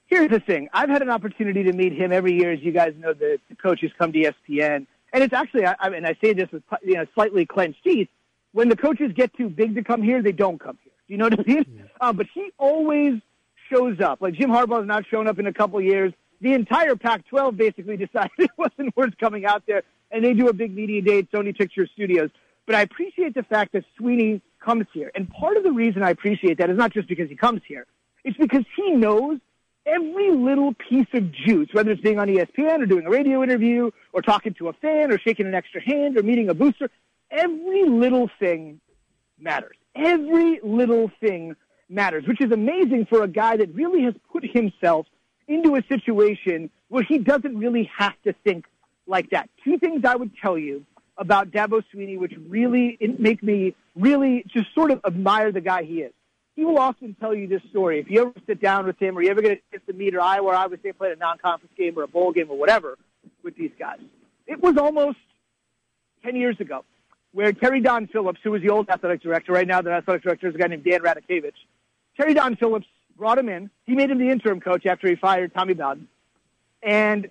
[0.07, 0.69] Here's the thing.
[0.73, 2.53] I've had an opportunity to meet him every year.
[2.53, 4.87] As you guys know, the, the coaches come to ESPN.
[5.13, 8.09] And it's actually, I, I mean, I say this with you know, slightly clenched teeth.
[8.51, 10.93] When the coaches get too big to come here, they don't come here.
[11.07, 11.83] Do you know what I mean?
[11.99, 13.21] Um, but he always
[13.69, 14.21] shows up.
[14.21, 16.13] Like Jim Harbaugh's not shown up in a couple years.
[16.41, 20.53] The entire Pac-12 basically decided it wasn't worth coming out there, and they do a
[20.53, 22.29] big media day at Sony Pictures Studios.
[22.65, 25.11] But I appreciate the fact that Swinney comes here.
[25.15, 27.85] And part of the reason I appreciate that is not just because he comes here.
[28.23, 29.39] It's because he knows
[29.85, 33.89] every little piece of juice, whether it's being on ESPN or doing a radio interview
[34.11, 36.89] or talking to a fan or shaking an extra hand or meeting a booster,
[37.31, 38.81] every little thing
[39.39, 39.77] matters.
[39.95, 41.55] Every little thing
[41.89, 45.07] matters, which is amazing for a guy that really has put himself
[45.47, 48.65] into a situation where he doesn't really have to think
[49.05, 49.49] like that.
[49.63, 50.85] Two things I would tell you
[51.17, 56.01] about Dabo Swinney, which really make me really just sort of admire the guy he
[56.01, 56.13] is.
[56.55, 57.99] He will often tell you this story.
[57.99, 60.15] If you ever sit down with him or you ever get a chance to meet
[60.15, 62.57] or I where I was say played a non-conference game or a bowl game or
[62.57, 62.97] whatever
[63.43, 63.99] with these guys.
[64.47, 65.17] It was almost
[66.23, 66.83] 10 years ago
[67.31, 70.47] where Terry Don Phillips, who was the old athletic director, right now the athletic director
[70.47, 71.53] is a guy named Dan Radakovich.
[72.17, 73.69] Terry Don Phillips brought him in.
[73.85, 76.07] He made him the interim coach after he fired Tommy Bowden.
[76.81, 77.29] And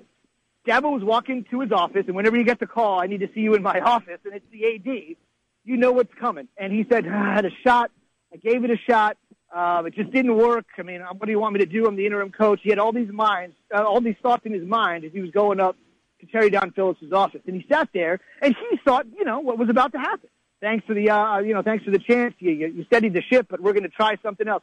[0.67, 3.29] Dabo was walking to his office, and whenever you get the call, I need to
[3.35, 5.17] see you in my office, and it's the AD,
[5.65, 6.49] you know what's coming.
[6.57, 7.91] And he said, I had a shot.
[8.33, 9.17] I gave it a shot.
[9.55, 10.67] Um, it just didn't work.
[10.79, 11.87] I mean, what do you want me to do?
[11.87, 12.61] I'm the interim coach.
[12.63, 15.31] He had all these minds, uh, all these thoughts in his mind as he was
[15.31, 15.77] going up
[16.21, 17.41] to Terry Don Phillips' office.
[17.47, 20.29] And he sat there, and he thought, you know, what was about to happen.
[20.61, 22.35] Thanks for the, uh, you know, thanks for the chance.
[22.39, 24.63] You, you, you steadied the ship, but we're going to try something else.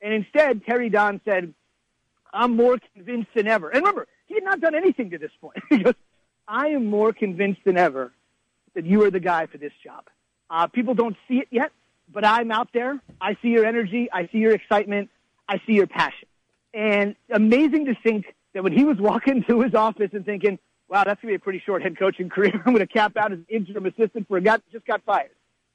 [0.00, 1.54] And instead, Terry Don said,
[2.32, 3.70] I'm more convinced than ever.
[3.70, 5.56] And remember, he had not done anything to this point.
[5.70, 5.94] he goes,
[6.46, 8.12] I am more convinced than ever
[8.74, 10.04] that you are the guy for this job.
[10.50, 11.72] Uh, people don't see it yet,
[12.12, 13.00] but I'm out there.
[13.20, 14.08] I see your energy.
[14.12, 15.10] I see your excitement.
[15.48, 16.28] I see your passion.
[16.74, 21.04] And amazing to think that when he was walking to his office and thinking, wow,
[21.04, 22.52] that's going to be a pretty short head coaching career.
[22.54, 25.30] I'm going to cap out as interim assistant for a guy that just got fired.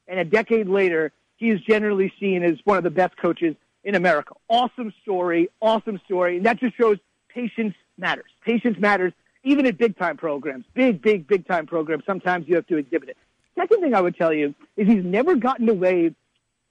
[0.07, 3.95] And a decade later, he is generally seen as one of the best coaches in
[3.95, 4.33] America.
[4.49, 6.37] Awesome story, awesome story.
[6.37, 6.97] And that just shows
[7.29, 8.29] patience matters.
[8.45, 12.03] Patience matters even at big time programs, big, big, big time programs.
[12.05, 13.17] Sometimes you have to exhibit it.
[13.55, 16.15] Second thing I would tell you is he's never gotten away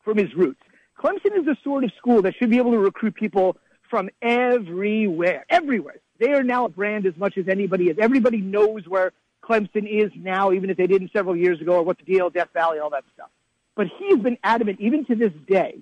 [0.04, 0.60] from his roots.
[0.98, 3.56] Clemson is the sort of school that should be able to recruit people
[3.92, 5.96] from everywhere, everywhere.
[6.18, 7.98] They are now a brand as much as anybody is.
[8.00, 9.12] Everybody knows where
[9.44, 12.48] Clemson is now, even if they didn't several years ago, or what the deal, Death
[12.54, 13.28] Valley, all that stuff.
[13.74, 15.80] But he's been adamant, even to this day,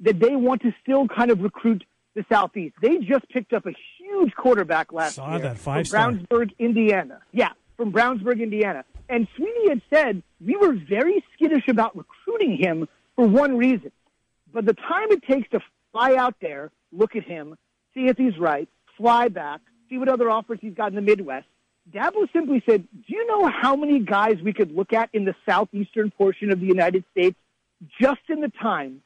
[0.00, 1.82] that they want to still kind of recruit
[2.14, 2.74] the Southeast.
[2.82, 6.12] They just picked up a huge quarterback last Saw year that, from five-star.
[6.12, 7.20] Brownsburg, Indiana.
[7.32, 8.84] Yeah, from Brownsburg, Indiana.
[9.08, 13.92] And Swinney had said we were very skittish about recruiting him for one reason.
[14.52, 15.60] But the time it takes to
[15.92, 17.56] fly out there, look at him,
[17.94, 21.46] see if he's right, fly back, see what other offers he's got in the Midwest.
[21.92, 25.34] Dabo simply said, Do you know how many guys we could look at in the
[25.48, 27.36] southeastern portion of the United States
[28.00, 29.02] just in the time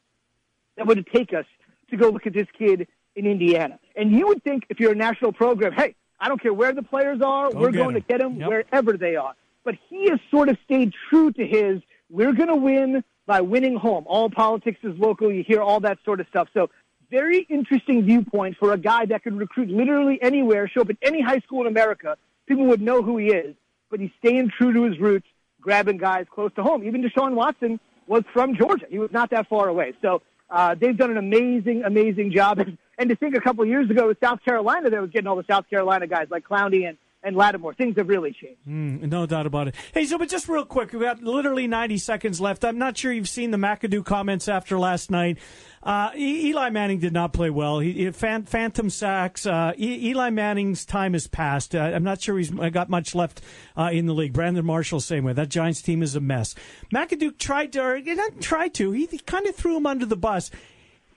[0.76, 1.44] that would take us
[1.90, 3.78] to go look at this kid in Indiana?
[3.96, 6.82] And you would think if you're a national program, hey, I don't care where the
[6.82, 8.48] players are, Go we're going to get them Yep.
[8.48, 9.34] wherever they are.
[9.64, 13.76] But he has sort of stayed true to his, we're going to win by winning
[13.76, 14.04] home.
[14.06, 15.30] All politics is local.
[15.30, 16.48] You hear all that sort of stuff.
[16.54, 16.70] So
[17.10, 21.20] very interesting viewpoint for a guy that could recruit literally anywhere, show up at any
[21.20, 22.16] high school in America.
[22.46, 23.54] People would know who he is,
[23.90, 25.26] but he's staying true to his roots,
[25.60, 26.84] grabbing guys close to home.
[26.84, 28.86] Even Deshaun Watson was from Georgia.
[28.88, 29.94] He was not that far away.
[30.02, 32.60] So uh, they've done an amazing, amazing job.
[32.98, 35.36] And to think a couple of years ago with South Carolina, they was getting all
[35.36, 37.74] the South Carolina guys like Clowney and, and Lattimore.
[37.74, 38.60] Things have really changed.
[38.66, 39.74] Mm, no doubt about it.
[39.92, 42.64] Hey, so but just real quick, we've got literally 90 seconds left.
[42.64, 45.38] I'm not sure you've seen the McAdoo comments after last night.
[45.82, 47.78] Uh, Eli Manning did not play well.
[47.78, 49.46] He, he phantom sacks.
[49.46, 51.74] Uh, Eli Manning's time has passed.
[51.74, 53.40] Uh, I'm not sure he's got much left
[53.76, 54.32] uh, in the league.
[54.32, 55.32] Brandon Marshall, same way.
[55.32, 56.54] That Giants team is a mess.
[56.92, 58.92] McAdoo tried to, or he didn't try to.
[58.92, 60.50] He, he kind of threw him under the bus.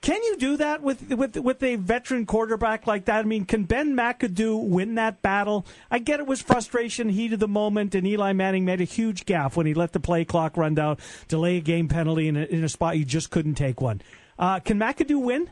[0.04, 3.20] Can you do that with with with a veteran quarterback like that?
[3.20, 5.64] I mean, can Ben McAdoo win that battle?
[5.90, 9.24] I get it was frustration, heat of the moment, and Eli Manning made a huge
[9.24, 12.42] gaffe when he let the play clock run down, delay a game penalty in a,
[12.42, 14.02] in a spot you just couldn't take one.
[14.38, 15.48] Uh, can McAdoo win?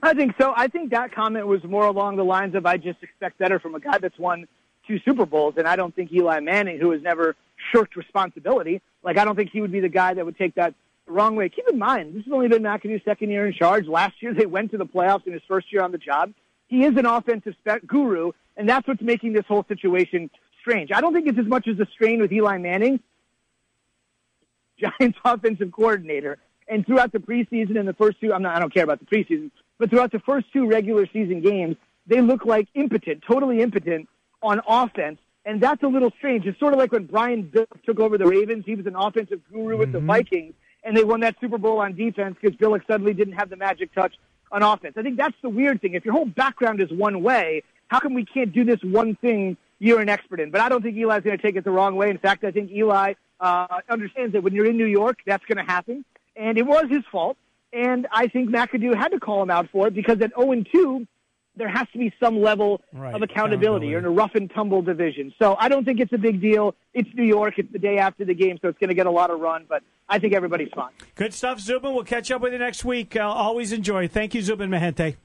[0.00, 0.52] I think so.
[0.56, 3.74] I think that comment was more along the lines of I just expect better from
[3.74, 4.46] a guy that's won
[4.86, 7.34] two Super Bowls, and I don't think Eli Manning, who has never
[7.72, 10.74] shirked responsibility, like I don't think he would be the guy that would take that
[11.06, 11.48] the wrong way.
[11.48, 13.86] Keep in mind, this has only been McAdoo's second year in charge.
[13.86, 16.32] Last year they went to the playoffs in his first year on the job.
[16.68, 20.90] He is an offensive spec guru, and that's what's making this whole situation strange.
[20.92, 23.00] I don't think it's as much as the strain with Eli Manning,
[24.78, 26.38] Giants offensive coordinator.
[26.68, 29.06] And throughout the preseason and the first two, I'm not, I don't care about the
[29.06, 31.76] preseason, but throughout the first two regular season games,
[32.08, 34.08] they look like impotent, totally impotent
[34.42, 35.18] on offense.
[35.44, 36.44] And that's a little strange.
[36.44, 38.64] It's sort of like when Brian Billick took over the Ravens.
[38.66, 40.08] He was an offensive guru with the mm-hmm.
[40.08, 40.54] Vikings,
[40.86, 43.92] and they won that Super Bowl on defense because Billick suddenly didn't have the magic
[43.94, 44.14] touch
[44.52, 44.94] on offense.
[44.96, 45.94] I think that's the weird thing.
[45.94, 49.56] If your whole background is one way, how come we can't do this one thing
[49.80, 50.50] you're an expert in?
[50.50, 52.08] But I don't think Eli's going to take it the wrong way.
[52.08, 55.58] In fact, I think Eli uh, understands that when you're in New York, that's going
[55.58, 56.04] to happen.
[56.36, 57.36] And it was his fault.
[57.72, 61.06] And I think McAdoo had to call him out for it because at 0 2,
[61.56, 63.88] there has to be some level Right, of accountability.
[63.88, 65.34] You're in a rough and tumble division.
[65.38, 66.74] So I don't think it's a big deal.
[66.94, 67.54] It's New York.
[67.58, 69.64] It's the day after the game, so it's going to get a lot of run,
[69.68, 70.92] but I think everybody's fine.
[71.14, 71.94] Good stuff, Zubin.
[71.94, 73.16] We'll catch up with you next week.
[73.16, 74.08] Uh, always enjoy.
[74.08, 75.16] Thank you, Zubin Mehenti.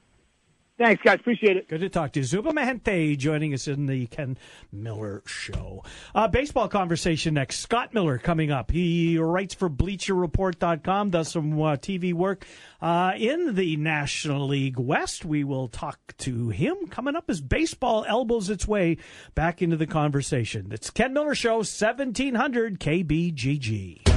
[0.78, 1.20] Thanks, guys.
[1.20, 1.68] Appreciate it.
[1.68, 2.24] Good to talk to you.
[2.24, 4.38] Zuba Mehenti joining us in the Ken
[4.72, 5.84] Miller Show.
[6.14, 7.60] Uh, baseball conversation next.
[7.60, 8.70] Scott Miller coming up.
[8.70, 12.46] He writes for BleacherReport.com, does some uh, TV work
[12.80, 15.24] uh, in the National League West.
[15.24, 18.96] We will talk to him coming up as baseball elbows its way
[19.34, 20.70] back into the conversation.
[20.72, 24.11] It's Ken Miller Show, 1700 KBGG.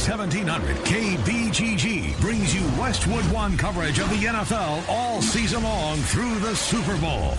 [0.00, 6.56] 1700 KBGG brings you Westwood One coverage of the NFL all season long through the
[6.56, 7.34] Super Bowl.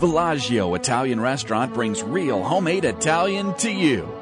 [0.00, 4.08] Villaggio Italian Restaurant brings real homemade Italian to you.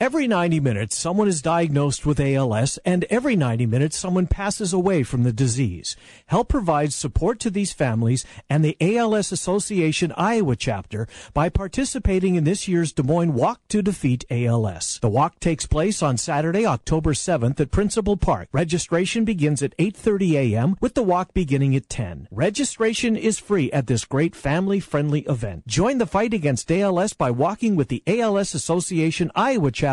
[0.00, 5.04] Every 90 minutes, someone is diagnosed with ALS, and every 90 minutes, someone passes away
[5.04, 5.94] from the disease.
[6.26, 12.42] Help provides support to these families and the ALS Association Iowa chapter by participating in
[12.42, 14.98] this year's Des Moines Walk to Defeat ALS.
[15.00, 18.48] The walk takes place on Saturday, October 7th at Principal Park.
[18.50, 20.76] Registration begins at 8:30 a.m.
[20.80, 22.26] with the walk beginning at 10.
[22.32, 25.68] Registration is free at this great family-friendly event.
[25.68, 29.83] Join the fight against ALS by walking with the ALS Association Iowa chapter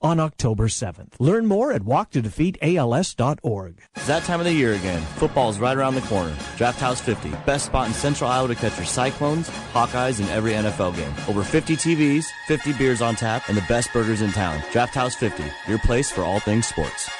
[0.00, 1.14] on October 7th.
[1.18, 3.80] Learn more at walktodefeatals.org.
[3.96, 5.00] It's that time of the year again.
[5.16, 6.34] Football is right around the corner.
[6.56, 10.52] Draft House 50, best spot in Central Iowa to catch your Cyclones, Hawkeyes, and every
[10.52, 11.12] NFL game.
[11.28, 14.62] Over 50 TVs, 50 beers on tap, and the best burgers in town.
[14.72, 17.10] Draft House 50, your place for all things sports.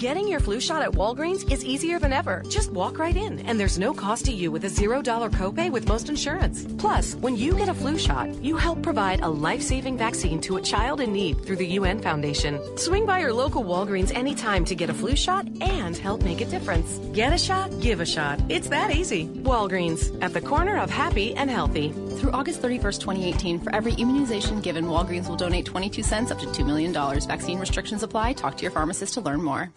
[0.00, 2.42] Getting your flu shot at Walgreens is easier than ever.
[2.48, 5.86] Just walk right in, and there's no cost to you with a $0 copay with
[5.86, 6.64] most insurance.
[6.78, 10.56] Plus, when you get a flu shot, you help provide a life saving vaccine to
[10.56, 12.58] a child in need through the UN Foundation.
[12.78, 16.46] Swing by your local Walgreens anytime to get a flu shot and help make a
[16.46, 16.98] difference.
[17.12, 18.40] Get a shot, give a shot.
[18.48, 19.26] It's that easy.
[19.44, 21.92] Walgreens, at the corner of happy and healthy.
[22.16, 26.46] Through August 31st, 2018, for every immunization given, Walgreens will donate 22 cents up to
[26.46, 26.90] $2 million.
[27.28, 28.32] Vaccine restrictions apply.
[28.32, 29.70] Talk to your pharmacist to learn more.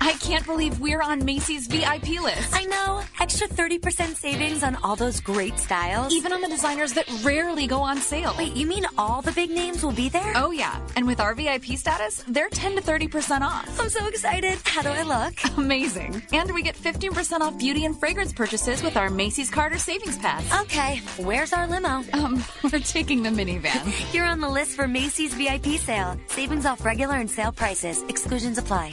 [0.00, 2.54] I can't believe we're on Macy's VIP list.
[2.54, 3.02] I know.
[3.20, 6.12] Extra 30% savings on all those great styles.
[6.12, 8.34] Even on the designers that rarely go on sale.
[8.36, 10.32] Wait, you mean all the big names will be there?
[10.34, 10.78] Oh, yeah.
[10.96, 13.80] And with our VIP status, they're 10 to 30% off.
[13.80, 14.58] I'm so excited.
[14.64, 15.34] How do I look?
[15.56, 16.22] Amazing.
[16.32, 20.44] And we get 15% off beauty and fragrance purchases with our Macy's Carter Savings Pass.
[20.62, 22.04] Okay, where's our limo?
[22.12, 23.84] Um, we're taking the minivan.
[24.14, 26.18] You're on the list for Macy's VIP sale.
[26.28, 28.02] Savings off regular and sale prices.
[28.08, 28.92] Exclusions apply.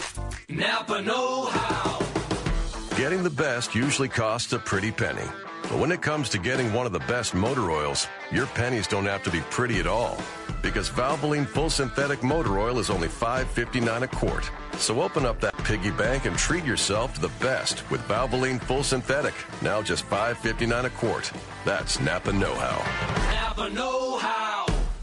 [0.81, 1.99] Napa Know How.
[2.97, 5.29] Getting the best usually costs a pretty penny.
[5.61, 9.05] But when it comes to getting one of the best motor oils, your pennies don't
[9.05, 10.17] have to be pretty at all.
[10.63, 14.49] Because Valvoline Full Synthetic Motor Oil is only $5.59 a quart.
[14.77, 18.81] So open up that piggy bank and treat yourself to the best with Valvoline Full
[18.81, 19.35] Synthetic.
[19.61, 21.31] Now just $5.59 a quart.
[21.63, 23.35] That's Napa Know How.
[23.35, 24.10] Napa Know How.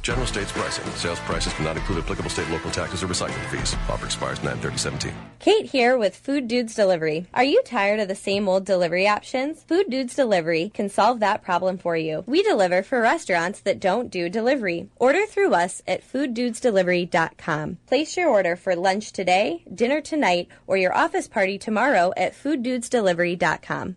[0.09, 0.91] General states pricing.
[0.93, 3.75] Sales prices do not include applicable state local taxes or recycling fees.
[3.91, 5.13] Offer expires 93017.
[5.39, 7.27] Kate here with Food Dudes Delivery.
[7.35, 9.65] Are you tired of the same old delivery options?
[9.65, 12.25] Food Dudes Delivery can solve that problem for you.
[12.27, 14.89] We deliver for restaurants that don't do delivery.
[14.97, 17.77] Order through us at fooddudesdelivery.com.
[17.87, 23.97] Place your order for lunch today, dinner tonight, or your office party tomorrow at fooddudesdelivery.com.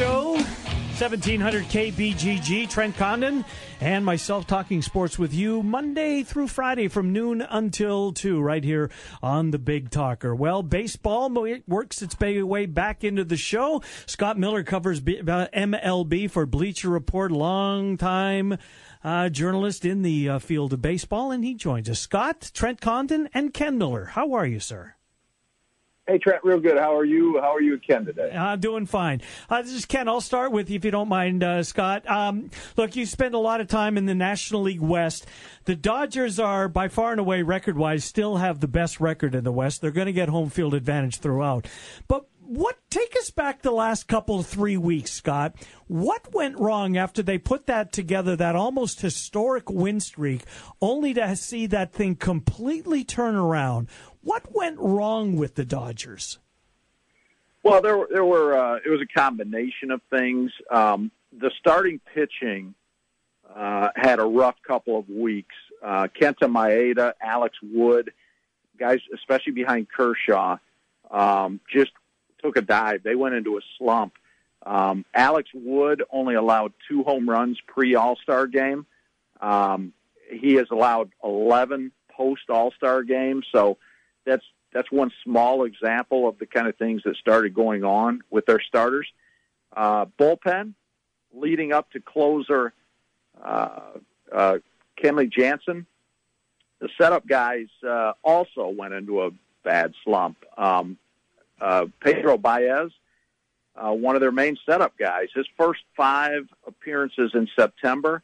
[0.00, 0.32] Show.
[0.32, 3.44] 1700 KBGG, Trent Condon,
[3.82, 8.90] and myself talking sports with you Monday through Friday from noon until 2, right here
[9.22, 10.34] on the Big Talker.
[10.34, 11.28] Well, baseball
[11.68, 13.82] works its way back into the show.
[14.06, 15.02] Scott Miller covers
[15.52, 18.56] MLB for Bleacher Report, long time
[19.04, 22.00] uh, journalist in the uh, field of baseball, and he joins us.
[22.00, 24.06] Scott, Trent Condon, and Ken Miller.
[24.06, 24.94] How are you, sir?
[26.10, 26.76] Hey Trent, real good.
[26.76, 27.38] How are you?
[27.40, 28.32] How are you and Ken today?
[28.32, 29.22] I'm doing fine.
[29.48, 30.08] Uh, this is Ken.
[30.08, 32.04] I'll start with you if you don't mind, uh, Scott.
[32.10, 35.24] Um, look, you spend a lot of time in the National League West.
[35.66, 39.52] The Dodgers are by far and away record-wise still have the best record in the
[39.52, 39.80] West.
[39.80, 41.68] They're going to get home field advantage throughout.
[42.08, 45.54] But what take us back the last couple three weeks, Scott?
[45.86, 50.42] What went wrong after they put that together, that almost historic win streak,
[50.82, 53.86] only to see that thing completely turn around?
[54.22, 56.38] What went wrong with the Dodgers?
[57.62, 60.50] Well, there there were uh, it was a combination of things.
[60.70, 62.74] Um, the starting pitching
[63.54, 65.54] uh, had a rough couple of weeks.
[65.82, 68.12] Uh, Kenta Maeda, Alex Wood,
[68.78, 70.58] guys, especially behind Kershaw,
[71.10, 71.92] um, just
[72.42, 73.02] took a dive.
[73.02, 74.14] They went into a slump.
[74.64, 78.86] Um, Alex Wood only allowed two home runs pre All Star game.
[79.40, 79.92] Um,
[80.30, 83.46] he has allowed 11 post All Star games.
[83.52, 83.78] So
[84.24, 88.46] that's that's one small example of the kind of things that started going on with
[88.46, 89.06] their starters.
[89.76, 90.74] Uh, bullpen,
[91.32, 92.72] leading up to closer
[93.42, 93.80] uh,
[94.32, 94.58] uh,
[95.02, 95.86] Kenley Jansen.
[96.80, 99.30] The setup guys uh, also went into a
[99.62, 100.38] bad slump.
[100.56, 100.98] Um,
[101.60, 102.90] uh, Pedro Baez,
[103.76, 108.22] uh, one of their main setup guys, his first five appearances in September,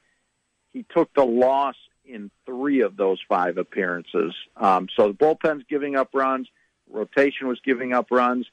[0.73, 1.77] he took the loss
[2.09, 4.35] in three of those five appearances.
[4.57, 6.49] Um, so the bullpen's giving up runs,
[6.91, 8.47] rotation was giving up runs,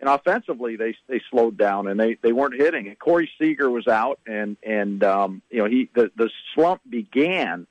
[0.00, 2.88] and offensively they they slowed down and they they weren't hitting.
[2.88, 7.66] And Corey Seager was out, and and um, you know he the the slump began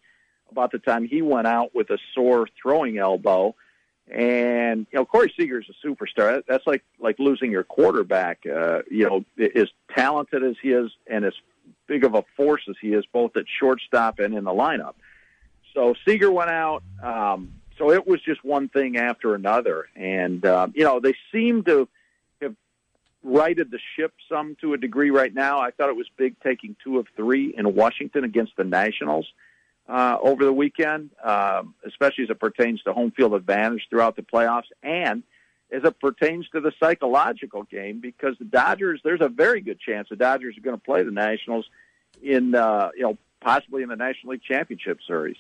[0.50, 3.56] about the time he went out with a sore throwing elbow.
[4.10, 6.42] And you know Corey Seager is a superstar.
[6.48, 8.46] That's like like losing your quarterback.
[8.46, 9.26] Uh, you know,
[9.56, 11.34] as talented as he is, and as
[11.88, 14.94] big of a force as he is, both at shortstop and in the lineup.
[15.74, 16.84] So Seager went out.
[17.02, 21.64] Um, so it was just one thing after another, and uh, you know they seem
[21.64, 21.88] to
[22.40, 22.56] have
[23.24, 25.60] righted the ship some to a degree right now.
[25.60, 29.26] I thought it was big taking two of three in Washington against the Nationals
[29.90, 34.22] uh, over the weekend, um, especially as it pertains to home field advantage throughout the
[34.22, 35.24] playoffs, and
[35.72, 40.10] as it pertains to the psychological game, because the Dodgers, there's a very good chance
[40.10, 41.66] the Dodgers are going to play the Nationals
[42.22, 45.38] in uh, you know possibly in the National League Championship Series.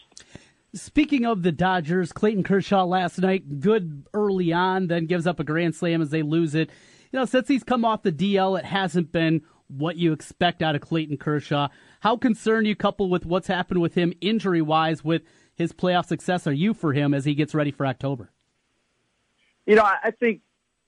[0.73, 5.43] Speaking of the Dodgers, Clayton Kershaw last night, good early on, then gives up a
[5.43, 6.69] grand slam as they lose it.
[7.11, 10.75] You know, since he's come off the DL, it hasn't been what you expect out
[10.75, 11.67] of Clayton Kershaw.
[11.99, 15.23] How concerned you couple with what's happened with him injury wise with
[15.55, 18.31] his playoff success are you for him as he gets ready for October?
[19.65, 20.41] You know, I think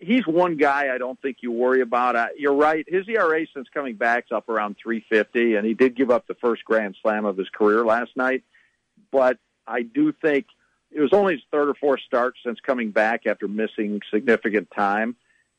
[0.03, 2.15] he's one guy I don't think you worry about.
[2.15, 2.85] Uh, you're right.
[2.87, 6.35] His ERA since coming back is up around 350, and he did give up the
[6.35, 8.43] first grand slam of his career last night.
[9.11, 9.37] But
[9.67, 10.47] I do think
[10.91, 15.15] it was only his third or fourth start since coming back after missing significant time.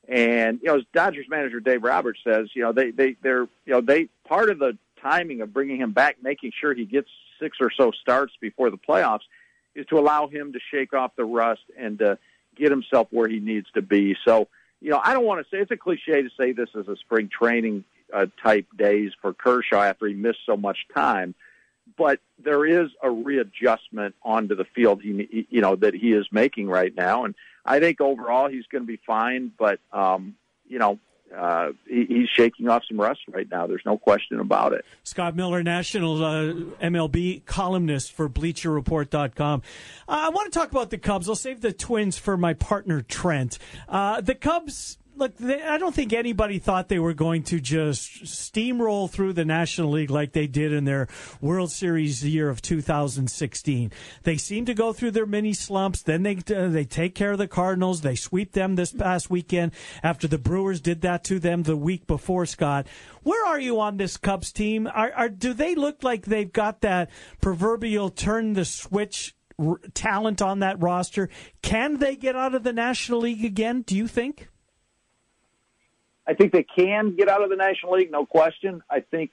[0.09, 3.73] And you know, as Dodgers manager Dave Roberts says, you know, they they they're you
[3.73, 7.09] know they part of the timing of bringing him back, making sure he gets
[7.41, 9.21] six or so starts before the playoffs,
[9.75, 12.19] is to allow him to shake off the rust and to
[12.57, 14.17] get himself where he needs to be.
[14.25, 14.49] So,
[14.81, 16.97] you know, I don't want to say it's a cliche to say this is a
[16.97, 21.35] spring training uh, type days for Kershaw after he missed so much time,
[21.97, 26.69] but there is a readjustment onto the field he you know that he is making
[26.69, 27.35] right now, and
[27.65, 29.53] I think overall he's going to be fine.
[29.59, 30.37] But um,
[30.69, 30.99] you know,
[31.37, 33.67] uh, he, he's shaking off some rust right now.
[33.67, 34.85] There's no question about it.
[35.03, 36.53] Scott Miller, national uh,
[36.83, 39.63] MLB columnist for BleacherReport.com.
[40.09, 41.29] Uh, I want to talk about the Cubs.
[41.29, 43.59] I'll save the Twins for my partner Trent.
[43.89, 48.25] Uh, the Cubs look, they, I don't think anybody thought they were going to just
[48.25, 51.09] steamroll through the National League like they did in their
[51.41, 53.93] World Series year of 2016.
[54.23, 56.03] They seem to go through their mini slumps.
[56.03, 58.01] Then they uh, they take care of the Cardinals.
[58.01, 62.07] They sweep them this past weekend after the Brewers did that to them the week
[62.07, 62.47] before.
[62.47, 62.87] Scott,
[63.23, 64.87] where are you on this Cubs team?
[64.87, 67.11] Are, are do they look like they've got that
[67.41, 69.35] proverbial turn the switch?
[69.95, 71.29] talent on that roster.
[71.63, 73.83] Can they get out of the National League again?
[73.83, 74.49] Do you think?
[76.27, 78.83] I think they can get out of the National League, no question.
[78.89, 79.31] I think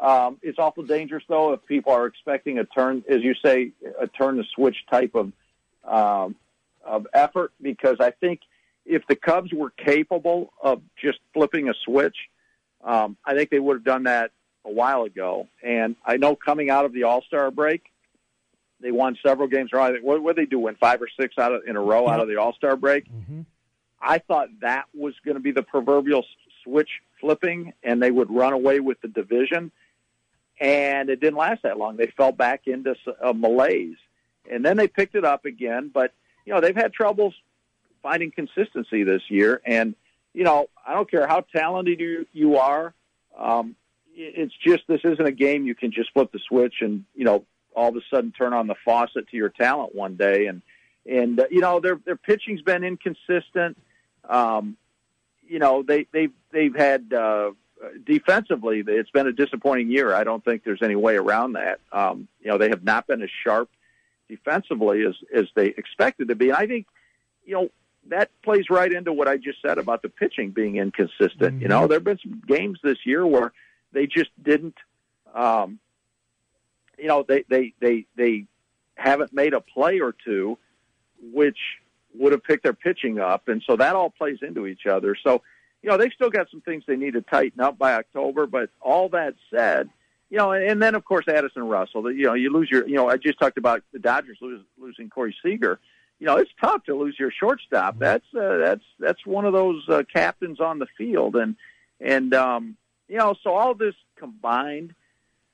[0.00, 3.70] um, it's awful dangerous, though, if people are expecting a turn, as you say,
[4.00, 5.32] a turn the switch type of
[5.84, 6.36] um,
[6.84, 7.52] of effort.
[7.62, 8.40] Because I think
[8.84, 12.16] if the Cubs were capable of just flipping a switch,
[12.82, 14.32] um, I think they would have done that
[14.64, 15.48] a while ago.
[15.62, 17.84] And I know coming out of the All Star break,
[18.80, 19.70] they won several games.
[19.72, 20.02] Right?
[20.02, 20.58] What did they do?
[20.58, 23.04] Win five or six out of, in a row out of the All Star break.
[23.08, 23.42] Mm-hmm.
[24.04, 26.24] I thought that was going to be the proverbial
[26.62, 26.90] switch
[27.20, 29.72] flipping, and they would run away with the division.
[30.60, 31.96] And it didn't last that long.
[31.96, 33.96] They fell back into a malaise,
[34.50, 35.90] and then they picked it up again.
[35.92, 36.12] But
[36.44, 37.34] you know they've had troubles
[38.02, 39.96] finding consistency this year, and
[40.32, 42.94] you know I don't care how talented you you are.
[43.36, 43.74] Um,
[44.14, 47.44] it's just this isn't a game you can just flip the switch and you know
[47.74, 50.62] all of a sudden turn on the faucet to your talent one day and
[51.06, 53.76] and uh, you know their their pitching's been inconsistent.
[54.28, 54.76] Um,
[55.46, 57.52] you know, they they've they've had uh,
[58.04, 58.82] defensively.
[58.86, 60.14] It's been a disappointing year.
[60.14, 61.80] I don't think there's any way around that.
[61.92, 63.68] Um, you know, they have not been as sharp
[64.28, 66.48] defensively as as they expected to be.
[66.48, 66.86] And I think,
[67.44, 67.68] you know,
[68.08, 71.40] that plays right into what I just said about the pitching being inconsistent.
[71.40, 71.62] Mm-hmm.
[71.62, 73.52] You know, there have been some games this year where
[73.92, 74.76] they just didn't.
[75.34, 75.78] Um,
[76.98, 78.44] you know, they they they they
[78.94, 80.58] haven't made a play or two,
[81.32, 81.58] which
[82.16, 85.16] would have picked their pitching up, and so that all plays into each other.
[85.22, 85.42] So,
[85.82, 88.46] you know, they've still got some things they need to tighten up by October.
[88.46, 89.90] But all that said,
[90.30, 92.10] you know, and, and then of course Addison Russell.
[92.10, 92.86] You know, you lose your.
[92.86, 95.78] You know, I just talked about the Dodgers lose, losing Corey Seager.
[96.20, 97.98] You know, it's tough to lose your shortstop.
[97.98, 101.56] That's uh, that's that's one of those uh, captains on the field, and
[102.00, 102.76] and um,
[103.08, 104.94] you know, so all this combined.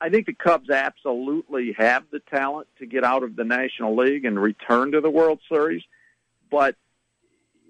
[0.02, 4.24] I think the Cubs absolutely have the talent to get out of the National League
[4.24, 5.82] and return to the World Series
[6.50, 6.76] but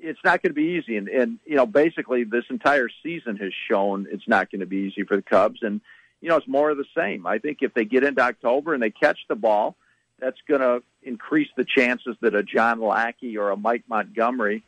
[0.00, 0.96] it's not going to be easy.
[0.96, 4.88] And, and, you know, basically this entire season has shown it's not going to be
[4.90, 5.60] easy for the Cubs.
[5.62, 5.80] And,
[6.20, 7.26] you know, it's more of the same.
[7.26, 9.76] I think if they get into October and they catch the ball,
[10.18, 14.62] that's going to increase the chances that a John Lackey or a Mike Montgomery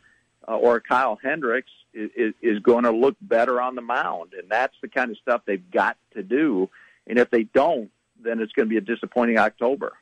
[0.49, 4.33] uh, or a Kyle Hendricks is, is, is going to look better on the mound.
[4.39, 6.71] And that's the kind of stuff they've got to do.
[7.07, 7.91] And if they don't,
[8.23, 9.93] then it's going to be a disappointing October.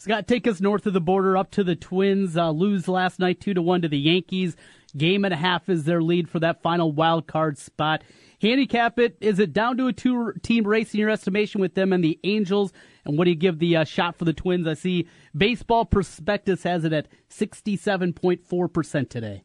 [0.00, 2.36] Scott, take us north of the border up to the Twins.
[2.36, 4.54] Uh, lose last night two to one to the Yankees.
[4.96, 8.02] Game and a half is their lead for that final wild card spot.
[8.40, 9.16] Handicap it.
[9.20, 12.18] Is it down to a two team race in your estimation with them and the
[12.22, 12.72] Angels?
[13.04, 14.68] And what do you give the uh, shot for the Twins?
[14.68, 19.42] I see Baseball Prospectus has it at 67.4% today.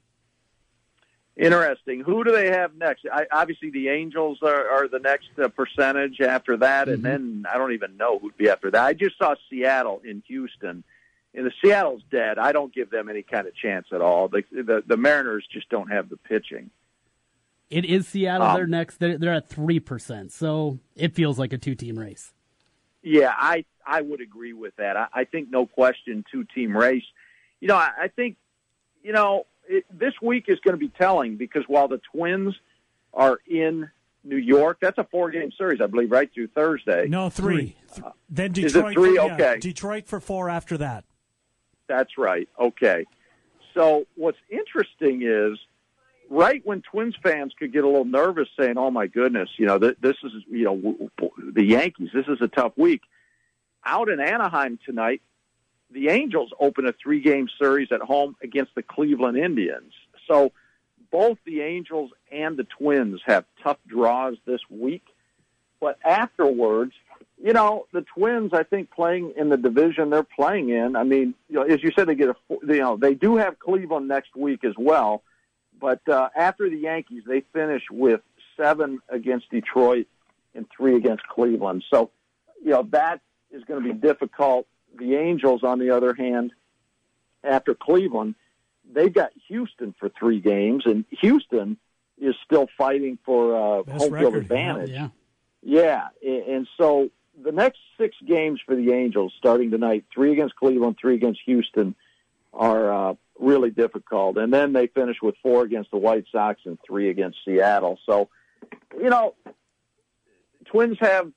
[1.36, 2.02] Interesting.
[2.02, 3.06] Who do they have next?
[3.12, 7.08] I, obviously, the Angels are, are the next uh, percentage after that, and mm-hmm.
[7.08, 8.84] then I don't even know who'd be after that.
[8.84, 10.84] I just saw Seattle in Houston,
[11.34, 12.38] and the Seattle's dead.
[12.38, 14.28] I don't give them any kind of chance at all.
[14.28, 16.70] The the, the Mariners just don't have the pitching.
[17.72, 18.46] It is Seattle.
[18.46, 19.00] Um, they're next.
[19.00, 22.32] They're, they're at three percent, so it feels like a two-team race.
[23.02, 24.96] Yeah, I I would agree with that.
[24.98, 27.06] I, I think no question, two-team race.
[27.60, 28.38] You know, I, I think
[29.02, 32.56] you know it, this week is going to be telling because while the Twins
[33.14, 33.90] are in
[34.24, 37.08] New York, that's a four-game series, I believe, right through Thursday.
[37.08, 37.76] No, three.
[37.90, 38.06] three.
[38.30, 38.66] then Detroit.
[38.66, 39.16] Is it three?
[39.16, 39.54] For, okay.
[39.54, 41.06] Yeah, Detroit for four after that.
[41.88, 42.48] That's right.
[42.60, 43.06] Okay.
[43.74, 45.60] So what's interesting is
[46.30, 49.78] right when Twins fans could get a little nervous, saying, "Oh my goodness, you know,
[49.80, 52.10] th- this is you know the Yankees.
[52.14, 53.02] This is a tough week."
[53.86, 55.22] Out in Anaheim tonight,
[55.94, 59.94] the Angels open a three game series at home against the Cleveland Indians.
[60.28, 60.52] So
[61.12, 65.04] both the Angels and the Twins have tough draws this week,
[65.80, 66.94] but afterwards,
[67.42, 70.96] you know, the Twins, I think, playing in the division they're playing in.
[70.96, 73.60] I mean, you know, as you said, they get a, you know, they do have
[73.60, 75.24] Cleveland next week as well,
[75.80, 78.22] but uh, after the Yankees, they finish with
[78.56, 80.08] seven against Detroit
[80.56, 81.84] and three against Cleveland.
[81.92, 82.12] So,
[82.64, 83.20] you know, that
[83.52, 84.66] is going to be difficult.
[84.98, 86.52] The Angels, on the other hand,
[87.44, 88.36] after Cleveland,
[88.92, 91.78] they've got Houston for three games, and Houston
[92.22, 94.90] is still fighting for uh, Best home field advantage.
[94.92, 95.10] Yeah.
[95.62, 97.10] Yeah, a- and so
[97.42, 101.96] the next six games for the Angels, starting tonight, three against Cleveland, three against Houston,
[102.54, 106.78] are uh, really difficult, and then they finish with four against the White Sox and
[106.86, 107.98] three against Seattle.
[108.06, 108.30] So,
[108.98, 109.34] you know,
[110.66, 111.32] Twins have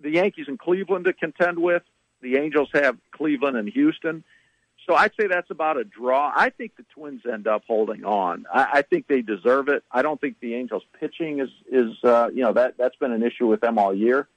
[0.00, 1.82] the Yankees and Cleveland to contend with.
[2.20, 4.24] The Angels have Cleveland and Houston.
[4.86, 6.32] So I'd say that's about a draw.
[6.34, 8.46] I think the Twins end up holding on.
[8.52, 9.84] I, I think they deserve it.
[9.92, 13.22] I don't think the Angels pitching is is uh, you know that that's been an
[13.22, 14.28] issue with them all year.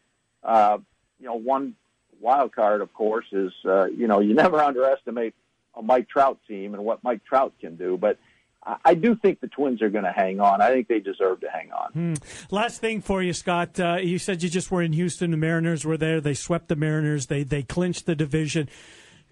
[0.43, 0.79] Uh,
[1.19, 1.75] you know, one
[2.19, 5.33] wild card, of course, is uh, you know you never underestimate
[5.73, 8.17] a Mike Trout team and what Mike Trout can do, but.
[8.63, 10.61] I do think the Twins are going to hang on.
[10.61, 11.91] I think they deserve to hang on.
[11.93, 12.13] Hmm.
[12.51, 13.79] Last thing for you, Scott.
[13.79, 15.31] Uh, you said you just were in Houston.
[15.31, 16.21] The Mariners were there.
[16.21, 17.27] They swept the Mariners.
[17.27, 18.69] They they clinched the division.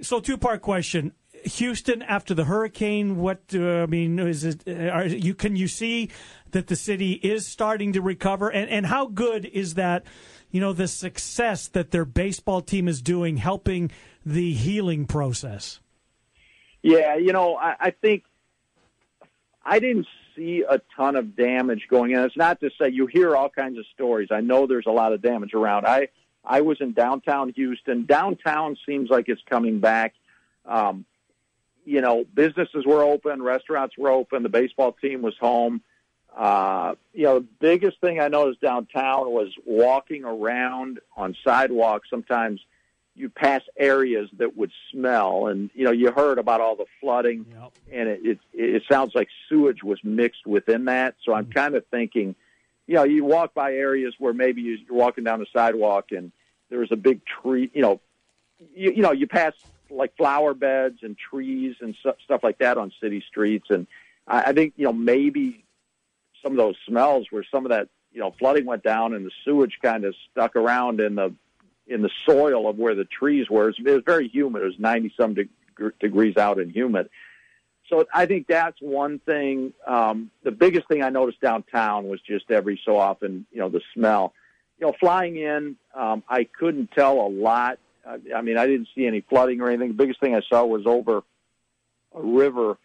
[0.01, 1.13] So two part question.
[1.43, 3.17] Houston after the hurricane.
[3.17, 4.67] What uh, I mean is it?
[4.67, 6.09] Are you can you see
[6.51, 8.49] that the city is starting to recover?
[8.51, 10.05] And and how good is that?
[10.49, 13.91] You know the success that their baseball team is doing, helping
[14.25, 15.79] the healing process.
[16.81, 18.23] Yeah, you know, I, I think
[19.63, 22.19] I didn't see a ton of damage going in.
[22.19, 24.29] It's not to say you hear all kinds of stories.
[24.31, 25.85] I know there's a lot of damage around.
[25.85, 26.09] I
[26.43, 28.05] I was in downtown Houston.
[28.05, 30.13] Downtown seems like it's coming back.
[30.65, 31.05] Um,
[31.85, 35.81] you know, businesses were open, restaurants were open, the baseball team was home.
[36.35, 42.09] Uh, you know, the biggest thing I noticed downtown was walking around on sidewalks.
[42.09, 42.61] Sometimes
[43.19, 47.45] you pass areas that would smell, and you know, you heard about all the flooding,
[47.91, 51.15] and it, it it sounds like sewage was mixed within that.
[51.25, 51.51] So I'm mm-hmm.
[51.51, 52.33] kind of thinking,
[52.87, 56.31] you know, you walk by areas where maybe you- you're walking down the sidewalk and
[56.69, 57.99] there was a big tree, you know,
[58.73, 59.53] you, you know, you pass
[59.89, 63.85] like flower beds and trees and stu- stuff like that on city streets, and
[64.27, 65.65] I, I think you know maybe
[66.41, 69.31] some of those smells where some of that you know flooding went down and the
[69.43, 71.33] sewage kind of stuck around in the
[71.89, 73.69] in the soil of where the trees were.
[73.69, 74.61] It was very humid.
[74.61, 75.49] It was ninety some deg-
[75.99, 77.09] degrees out and humid.
[77.89, 79.73] So I think that's one thing.
[79.87, 83.81] Um, the biggest thing I noticed downtown was just every so often, you know, the
[83.93, 84.33] smell.
[84.79, 87.79] You know, flying in, um, I couldn't tell a lot.
[88.07, 89.89] I, I mean, I didn't see any flooding or anything.
[89.89, 91.23] The biggest thing I saw was over
[92.15, 92.77] a river,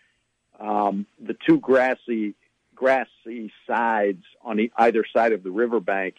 [0.59, 2.35] um, the two grassy
[2.75, 6.17] grassy sides on the, either side of the riverbank.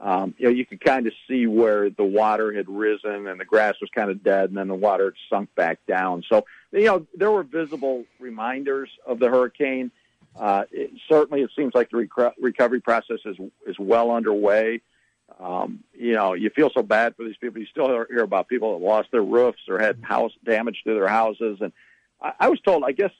[0.00, 3.44] Um, you know, you could kind of see where the water had risen and the
[3.44, 6.24] grass was kind of dead, and then the water had sunk back down.
[6.26, 9.90] So, you know, there were visible reminders of the hurricane.
[10.38, 13.36] Uh, it, certainly, it seems like the reco- recovery process is
[13.66, 14.80] is well underway.
[15.38, 17.60] Um, you know, you feel so bad for these people.
[17.60, 21.08] You still hear, about people that lost their roofs or had house damage to their
[21.08, 21.58] houses.
[21.60, 21.72] And
[22.20, 23.12] I, I was told, I guess,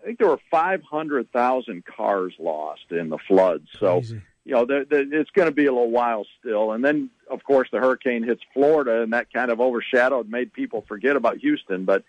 [0.00, 3.68] I think there were 500,000 cars lost in the floods.
[3.78, 4.02] So,
[4.48, 6.72] you know, the, the, it's going to be a little while still.
[6.72, 10.86] And then, of course, the hurricane hits Florida, and that kind of overshadowed, made people
[10.88, 11.84] forget about Houston.
[11.84, 12.02] But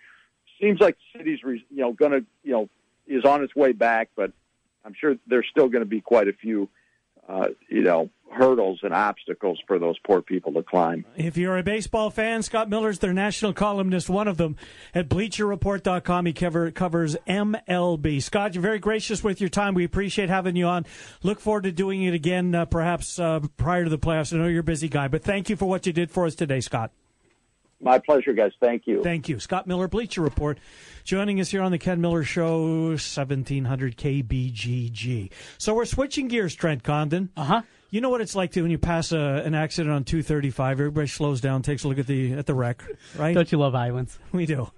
[0.61, 2.69] seems like the city's, you know, going to, you know,
[3.07, 4.11] is on its way back.
[4.15, 4.31] But
[4.85, 6.69] I'm sure there's still going to be quite a few,
[7.27, 11.05] uh, you know, hurdles and obstacles for those poor people to climb.
[11.15, 14.55] If you're a baseball fan, Scott Miller's their national columnist, one of them
[14.93, 16.25] at BleacherReport.com.
[16.25, 18.21] He cover, covers MLB.
[18.21, 19.73] Scott, you're very gracious with your time.
[19.73, 20.85] We appreciate having you on.
[21.23, 24.33] Look forward to doing it again, uh, perhaps uh, prior to the playoffs.
[24.33, 26.35] I know you're a busy guy, but thank you for what you did for us
[26.35, 26.91] today, Scott.
[27.81, 28.51] My pleasure, guys.
[28.59, 29.01] Thank you.
[29.03, 29.39] Thank you.
[29.39, 30.59] Scott Miller, Bleacher Report,
[31.05, 35.31] joining us here on the Ken Miller Show, 1700 KBGG.
[35.57, 37.29] So we're switching gears, Trent Condon.
[37.37, 37.61] Uh huh.
[37.91, 40.79] You know what it's like to when you pass a, an accident on 235.
[40.79, 42.83] Everybody slows down, takes a look at the at the wreck,
[43.17, 43.33] right?
[43.33, 44.17] Don't you love islands?
[44.31, 44.69] We do.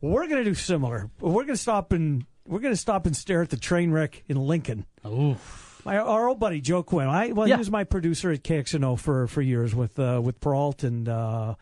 [0.00, 1.08] we're going to do similar.
[1.20, 4.24] We're going to stop and we're going to stop and stare at the train wreck
[4.28, 4.86] in Lincoln.
[5.04, 5.36] Oh.
[5.84, 7.08] My, our old buddy Joe Quinn.
[7.08, 7.56] I well, Yeah.
[7.56, 11.54] he was my producer at KXNO for for years with uh, with Peralt and uh,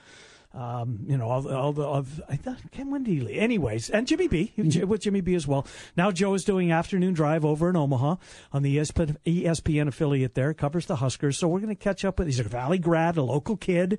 [0.53, 3.38] um, you know all, the- all the all I thought Ken Wendy.
[3.38, 4.88] Anyways, and Jimmy B Mm-hmm.
[4.88, 5.66] with Jimmy B as well.
[5.96, 8.16] Now Joe is doing afternoon drive over in Omaha
[8.53, 10.53] on the ESPN, ESPN affiliate there.
[10.55, 12.26] Covers the Huskers, so we're going to catch up with.
[12.28, 13.98] He's a Valley grad, a local kid.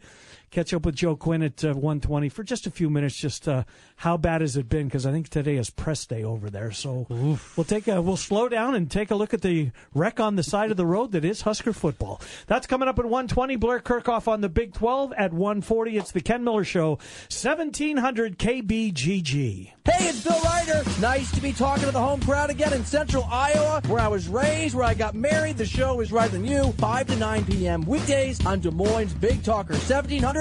[0.51, 3.15] Catch up with Joe Quinn at uh, 120 for just a few minutes.
[3.15, 3.63] Just uh,
[3.95, 4.87] how bad has it been?
[4.87, 6.71] Because I think today is press day over there.
[6.71, 7.57] So Oof.
[7.57, 10.43] we'll take a we'll slow down and take a look at the wreck on the
[10.43, 12.21] side of the road that is Husker football.
[12.47, 13.55] That's coming up at 120.
[13.55, 15.97] Blair Kerkhoff on the Big 12 at 140.
[15.97, 16.99] It's the Ken Miller Show,
[17.29, 19.71] 1700 KBGG.
[19.83, 20.83] Hey, it's Bill Ryder.
[20.99, 24.27] Nice to be talking to the home crowd again in Central Iowa, where I was
[24.27, 25.57] raised, where I got married.
[25.57, 27.81] The show is right than you, 5 to 9 p.m.
[27.83, 30.40] weekdays on Des Moines Big Talker, 1700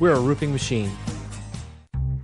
[0.00, 0.90] We're a roofing machine.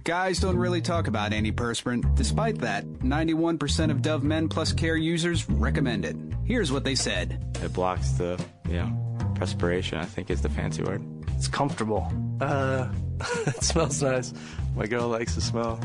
[0.04, 2.16] Guys don't really talk about antiperspirant.
[2.16, 6.16] Despite that, 91% of Dove Men Plus Care users recommend it.
[6.44, 7.44] Here's what they said.
[7.62, 11.02] It blocks the, you know, perspiration, I think is the fancy word.
[11.36, 12.10] It's comfortable.
[12.40, 12.88] Uh,
[13.46, 14.32] it smells nice.
[14.74, 15.78] My girl likes the smell.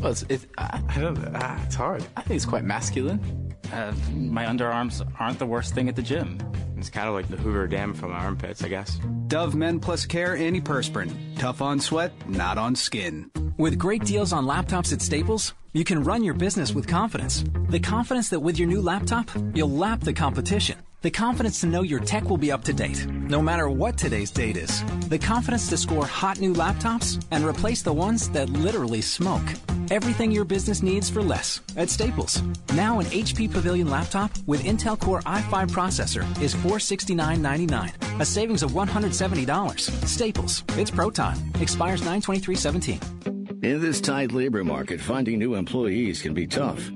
[0.00, 2.04] Well, it's, it, I, I don't, uh, it's hard.
[2.16, 3.47] I think it's quite masculine.
[3.72, 6.38] Uh, my underarms aren't the worst thing at the gym.
[6.76, 8.98] It's kind of like the Hoover Dam from my armpits, I guess.
[9.26, 11.12] Dove Men Plus Care Antiperspirant.
[11.38, 13.30] Tough on sweat, not on skin.
[13.56, 17.44] With great deals on laptops at Staples, you can run your business with confidence.
[17.68, 20.78] The confidence that with your new laptop, you'll lap the competition.
[21.02, 24.30] The confidence to know your tech will be up to date, no matter what today's
[24.30, 24.82] date is.
[25.08, 29.46] The confidence to score hot new laptops and replace the ones that literally smoke.
[29.90, 32.42] Everything your business needs for less at Staples.
[32.74, 38.72] Now an HP Pavilion laptop with Intel Core i5 processor is $469.99, a savings of
[38.72, 39.80] $170.
[40.06, 40.62] Staples.
[40.76, 41.38] It's pro time.
[41.60, 43.64] Expires 923.17.
[43.64, 46.90] In this tight labor market, finding new employees can be tough.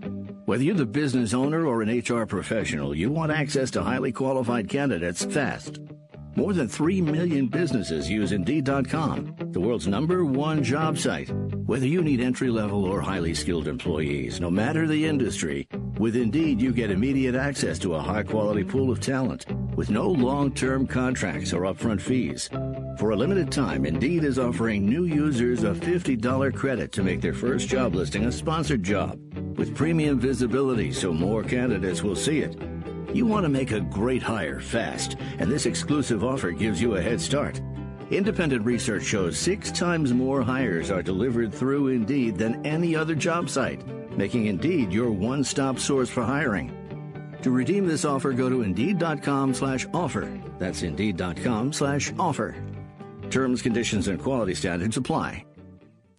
[0.45, 4.68] Whether you're the business owner or an HR professional, you want access to highly qualified
[4.68, 5.80] candidates fast.
[6.36, 11.30] More than 3 million businesses use Indeed.com, the world's number one job site.
[11.72, 15.66] Whether you need entry level or highly skilled employees, no matter the industry,
[15.96, 20.06] with Indeed you get immediate access to a high quality pool of talent with no
[20.06, 22.50] long term contracts or upfront fees.
[22.98, 27.32] For a limited time, Indeed is offering new users a $50 credit to make their
[27.32, 29.18] first job listing a sponsored job
[29.56, 32.54] with premium visibility so more candidates will see it.
[33.14, 37.00] You want to make a great hire fast, and this exclusive offer gives you a
[37.00, 37.62] head start.
[38.12, 43.48] Independent research shows six times more hires are delivered through Indeed than any other job
[43.48, 43.80] site,
[44.18, 46.70] making Indeed your one-stop source for hiring.
[47.40, 50.28] To redeem this offer, go to Indeed.com slash offer.
[50.58, 52.54] That's Indeed.com slash offer.
[53.30, 55.46] Terms, conditions, and quality standards apply.